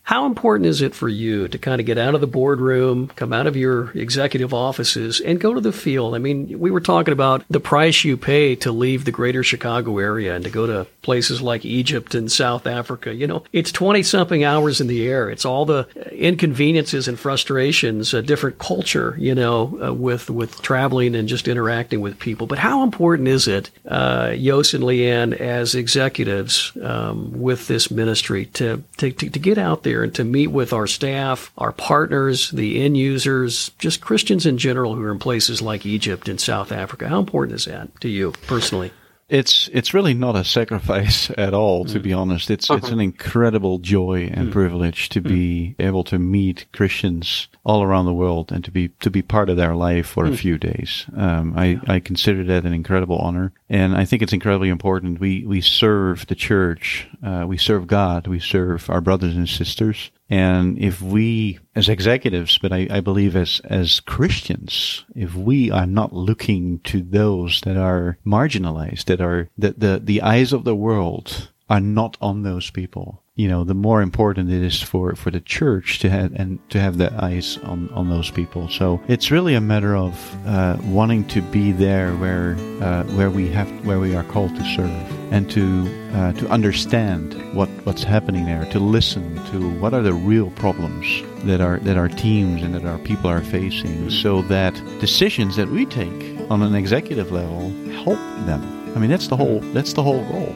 How 0.05 0.25
important 0.25 0.65
is 0.65 0.81
it 0.81 0.93
for 0.93 1.07
you 1.07 1.47
to 1.47 1.57
kind 1.57 1.79
of 1.79 1.87
get 1.87 1.97
out 1.97 2.13
of 2.13 2.19
the 2.19 2.27
boardroom, 2.27 3.07
come 3.15 3.31
out 3.31 3.47
of 3.47 3.55
your 3.55 3.89
executive 3.91 4.53
offices, 4.53 5.21
and 5.21 5.39
go 5.39 5.53
to 5.53 5.61
the 5.61 5.71
field? 5.71 6.13
I 6.13 6.17
mean, 6.17 6.59
we 6.59 6.71
were 6.71 6.81
talking 6.81 7.13
about 7.13 7.45
the 7.49 7.61
price 7.61 8.03
you 8.03 8.17
pay 8.17 8.57
to 8.57 8.71
leave 8.73 9.05
the 9.05 9.13
greater 9.13 9.43
Chicago 9.43 9.99
area 9.99 10.35
and 10.35 10.43
to 10.43 10.49
go 10.49 10.67
to 10.67 10.87
places 11.03 11.41
like 11.41 11.63
Egypt 11.63 12.15
and 12.15 12.29
South 12.29 12.67
Africa. 12.67 13.13
You 13.13 13.27
know, 13.27 13.43
it's 13.53 13.71
20 13.71 14.03
something 14.03 14.43
hours 14.43 14.81
in 14.81 14.87
the 14.87 15.07
air. 15.07 15.29
It's 15.29 15.45
all 15.45 15.65
the 15.65 15.87
inconveniences 16.11 17.07
and 17.07 17.17
frustrations, 17.17 18.13
a 18.13 18.21
different 18.21 18.59
culture, 18.59 19.15
you 19.17 19.33
know, 19.33 19.79
uh, 19.81 19.93
with, 19.93 20.29
with 20.29 20.61
traveling 20.61 21.15
and 21.15 21.29
just 21.29 21.47
interacting 21.47 22.01
with 22.01 22.19
people. 22.19 22.45
But 22.45 22.59
how 22.59 22.83
important 22.83 23.29
is 23.29 23.47
it, 23.47 23.69
uh, 23.87 24.35
Jos 24.35 24.73
and 24.73 24.83
Leanne, 24.83 25.33
as 25.33 25.75
executives 25.75 26.73
um, 26.81 27.41
with 27.41 27.69
this 27.69 27.89
ministry 27.89 28.47
to, 28.47 28.83
to, 28.97 29.09
to, 29.09 29.29
to 29.29 29.39
get 29.39 29.57
out 29.57 29.83
there? 29.83 29.92
And 30.01 30.15
to 30.15 30.23
meet 30.23 30.47
with 30.47 30.73
our 30.73 30.87
staff, 30.87 31.51
our 31.57 31.71
partners, 31.71 32.49
the 32.49 32.81
end 32.81 32.97
users, 32.97 33.69
just 33.77 34.01
Christians 34.01 34.47
in 34.47 34.57
general 34.57 34.95
who 34.95 35.03
are 35.03 35.11
in 35.11 35.19
places 35.19 35.61
like 35.61 35.85
Egypt 35.85 36.27
and 36.27 36.41
South 36.41 36.71
Africa. 36.71 37.07
How 37.07 37.19
important 37.19 37.55
is 37.55 37.65
that 37.65 38.01
to 38.01 38.09
you 38.09 38.31
personally? 38.47 38.91
It's 39.29 39.69
it's 39.73 39.93
really 39.93 40.13
not 40.13 40.35
a 40.35 40.43
sacrifice 40.43 41.31
at 41.37 41.53
all, 41.53 41.85
to 41.85 41.99
mm. 41.99 42.03
be 42.03 42.13
honest. 42.13 42.51
It's 42.51 42.69
uh-huh. 42.69 42.77
it's 42.77 42.89
an 42.89 42.99
incredible 42.99 43.79
joy 43.79 44.29
and 44.31 44.49
mm. 44.49 44.51
privilege 44.51 45.09
to 45.09 45.21
mm. 45.21 45.27
be 45.27 45.75
able 45.79 46.03
to 46.05 46.19
meet 46.19 46.65
Christians 46.73 47.47
all 47.63 47.83
around 47.83 48.05
the 48.05 48.13
world 48.13 48.51
and 48.51 48.63
to 48.65 48.71
be 48.71 48.89
to 48.99 49.09
be 49.09 49.21
part 49.21 49.49
of 49.49 49.57
their 49.57 49.75
life 49.75 50.07
for 50.07 50.25
a 50.25 50.29
mm. 50.29 50.37
few 50.37 50.57
days. 50.57 51.05
Um, 51.15 51.53
I 51.57 51.79
I 51.87 51.99
consider 51.99 52.43
that 52.43 52.65
an 52.65 52.73
incredible 52.73 53.17
honor, 53.17 53.53
and 53.73 53.97
I 53.97 54.05
think 54.05 54.21
it's 54.21 54.33
incredibly 54.33 54.69
important. 54.69 55.19
We 55.19 55.45
we 55.45 55.59
serve 55.59 56.27
the 56.27 56.35
church, 56.35 57.07
uh, 57.25 57.45
we 57.47 57.57
serve 57.57 57.87
God, 57.87 58.27
we 58.27 58.39
serve 58.39 58.89
our 58.89 59.01
brothers 59.01 59.35
and 59.35 59.49
sisters, 59.49 60.11
and 60.29 60.79
if 60.79 61.01
we, 61.01 61.59
as 61.75 61.89
executives, 61.89 62.57
but 62.57 62.71
I, 62.71 62.87
I, 62.89 62.99
believe 63.01 63.35
as, 63.35 63.61
as 63.65 63.99
Christians, 63.99 65.05
if 65.15 65.35
we 65.35 65.69
are 65.69 65.85
not 65.85 66.13
looking 66.13 66.79
to 66.85 67.01
those 67.01 67.61
that 67.61 67.77
are 67.77 68.17
marginalized, 68.25 69.05
that 69.05 69.21
are, 69.21 69.49
that 69.57 69.79
the, 69.79 70.01
the 70.03 70.21
eyes 70.21 70.53
of 70.53 70.63
the 70.63 70.75
world 70.75 71.51
are 71.69 71.79
not 71.79 72.17
on 72.21 72.43
those 72.43 72.71
people, 72.71 73.22
you 73.35 73.47
know, 73.47 73.63
the 73.63 73.73
more 73.73 74.03
important 74.03 74.51
it 74.51 74.61
is 74.61 74.79
for, 74.79 75.15
for 75.15 75.31
the 75.31 75.39
church 75.39 75.97
to 75.99 76.09
have 76.09 76.33
and 76.33 76.59
to 76.69 76.79
have 76.79 76.99
the 76.99 77.11
eyes 77.23 77.57
on, 77.63 77.89
on 77.89 78.07
those 78.07 78.29
people. 78.29 78.69
So 78.69 79.01
it's 79.07 79.31
really 79.31 79.55
a 79.55 79.61
matter 79.61 79.95
of 79.95 80.13
uh, 80.45 80.77
wanting 80.83 81.25
to 81.29 81.41
be 81.41 81.71
there 81.71 82.11
where 82.17 82.55
uh, 82.79 83.03
where 83.15 83.31
we 83.31 83.49
have 83.49 83.67
where 83.87 83.99
we 83.99 84.15
are 84.15 84.23
called 84.23 84.55
to 84.55 84.63
serve 84.75 85.33
and 85.33 85.49
to 85.49 85.89
uh, 86.13 86.33
to 86.33 86.47
understand 86.49 87.33
what, 87.55 87.69
what's 87.85 88.03
happening 88.03 88.45
there, 88.45 88.65
to 88.65 88.79
listen 88.79 89.35
to 89.51 89.67
what 89.79 89.95
are 89.95 90.03
the 90.03 90.13
real 90.13 90.51
problems 90.51 91.23
that 91.45 91.59
our 91.59 91.79
that 91.79 91.97
our 91.97 92.09
teams 92.09 92.61
and 92.61 92.75
that 92.75 92.85
our 92.85 92.99
people 92.99 93.31
are 93.31 93.41
facing, 93.41 94.11
so 94.11 94.43
that 94.43 94.75
decisions 94.99 95.55
that 95.55 95.69
we 95.69 95.87
take 95.87 96.39
on 96.51 96.61
an 96.61 96.75
executive 96.75 97.31
level 97.31 97.71
help 98.03 98.19
them. 98.45 98.61
I 98.95 98.99
mean, 98.99 99.09
that's 99.09 99.27
the 99.27 99.37
whole 99.37 99.59
that's 99.73 99.93
the 99.93 100.03
whole 100.03 100.23
goal. 100.25 100.55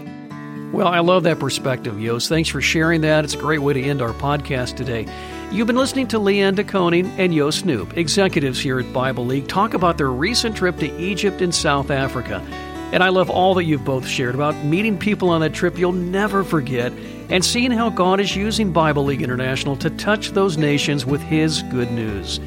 Well, 0.71 0.87
I 0.87 0.99
love 0.99 1.23
that 1.23 1.39
perspective, 1.39 1.97
Jos. 1.99 2.27
Thanks 2.27 2.49
for 2.49 2.61
sharing 2.61 3.01
that. 3.01 3.23
It's 3.23 3.33
a 3.33 3.37
great 3.37 3.61
way 3.61 3.73
to 3.73 3.81
end 3.81 4.01
our 4.01 4.11
podcast 4.11 4.75
today. 4.75 5.07
You've 5.49 5.65
been 5.65 5.77
listening 5.77 6.09
to 6.09 6.19
Leanne 6.19 6.55
deKoning 6.55 7.07
and 7.17 7.33
Jos 7.33 7.61
Snoep, 7.61 7.95
executives 7.95 8.59
here 8.59 8.77
at 8.79 8.91
Bible 8.91 9.25
League, 9.25 9.47
talk 9.47 9.73
about 9.73 9.97
their 9.97 10.11
recent 10.11 10.57
trip 10.57 10.77
to 10.79 10.99
Egypt 10.99 11.41
and 11.41 11.55
South 11.55 11.89
Africa. 11.89 12.41
And 12.91 13.01
I 13.01 13.09
love 13.09 13.29
all 13.29 13.53
that 13.55 13.63
you've 13.63 13.85
both 13.85 14.05
shared 14.05 14.35
about 14.35 14.55
meeting 14.65 14.97
people 14.97 15.29
on 15.29 15.39
that 15.39 15.53
trip 15.53 15.77
you'll 15.77 15.93
never 15.93 16.43
forget 16.43 16.91
and 17.29 17.43
seeing 17.43 17.71
how 17.71 17.89
God 17.89 18.19
is 18.19 18.35
using 18.35 18.73
Bible 18.73 19.05
League 19.05 19.21
International 19.21 19.77
to 19.77 19.89
touch 19.91 20.31
those 20.31 20.57
nations 20.57 21.05
with 21.05 21.21
His 21.21 21.63
good 21.63 21.91
news. 21.91 22.41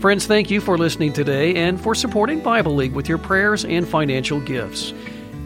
Friends, 0.00 0.26
thank 0.26 0.50
you 0.50 0.60
for 0.60 0.76
listening 0.76 1.12
today 1.12 1.54
and 1.54 1.80
for 1.80 1.94
supporting 1.94 2.40
Bible 2.40 2.74
League 2.74 2.92
with 2.92 3.08
your 3.08 3.18
prayers 3.18 3.64
and 3.64 3.88
financial 3.88 4.40
gifts. 4.40 4.92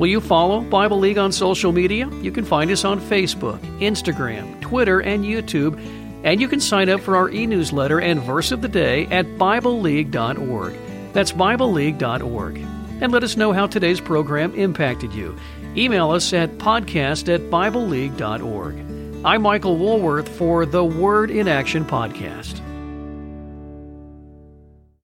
Will 0.00 0.06
you 0.06 0.22
follow 0.22 0.62
Bible 0.62 0.98
League 0.98 1.18
on 1.18 1.30
social 1.30 1.72
media? 1.72 2.08
You 2.22 2.32
can 2.32 2.46
find 2.46 2.70
us 2.70 2.86
on 2.86 2.98
Facebook, 3.02 3.60
Instagram, 3.80 4.58
Twitter, 4.62 5.00
and 5.00 5.26
YouTube. 5.26 5.78
And 6.24 6.40
you 6.40 6.48
can 6.48 6.58
sign 6.58 6.88
up 6.88 7.02
for 7.02 7.16
our 7.16 7.28
e 7.28 7.44
newsletter 7.44 8.00
and 8.00 8.18
verse 8.22 8.50
of 8.50 8.62
the 8.62 8.68
day 8.68 9.04
at 9.08 9.26
BibleLeague.org. 9.26 10.74
That's 11.12 11.32
BibleLeague.org. 11.32 12.56
And 13.02 13.12
let 13.12 13.22
us 13.22 13.36
know 13.36 13.52
how 13.52 13.66
today's 13.66 14.00
program 14.00 14.54
impacted 14.54 15.12
you. 15.12 15.36
Email 15.76 16.12
us 16.12 16.32
at 16.32 16.56
podcast 16.56 17.28
at 17.32 17.42
BibleLeague.org. 17.50 18.76
I'm 19.22 19.42
Michael 19.42 19.76
Woolworth 19.76 20.30
for 20.30 20.64
the 20.64 20.82
Word 20.82 21.30
in 21.30 21.46
Action 21.46 21.84
podcast. 21.84 22.62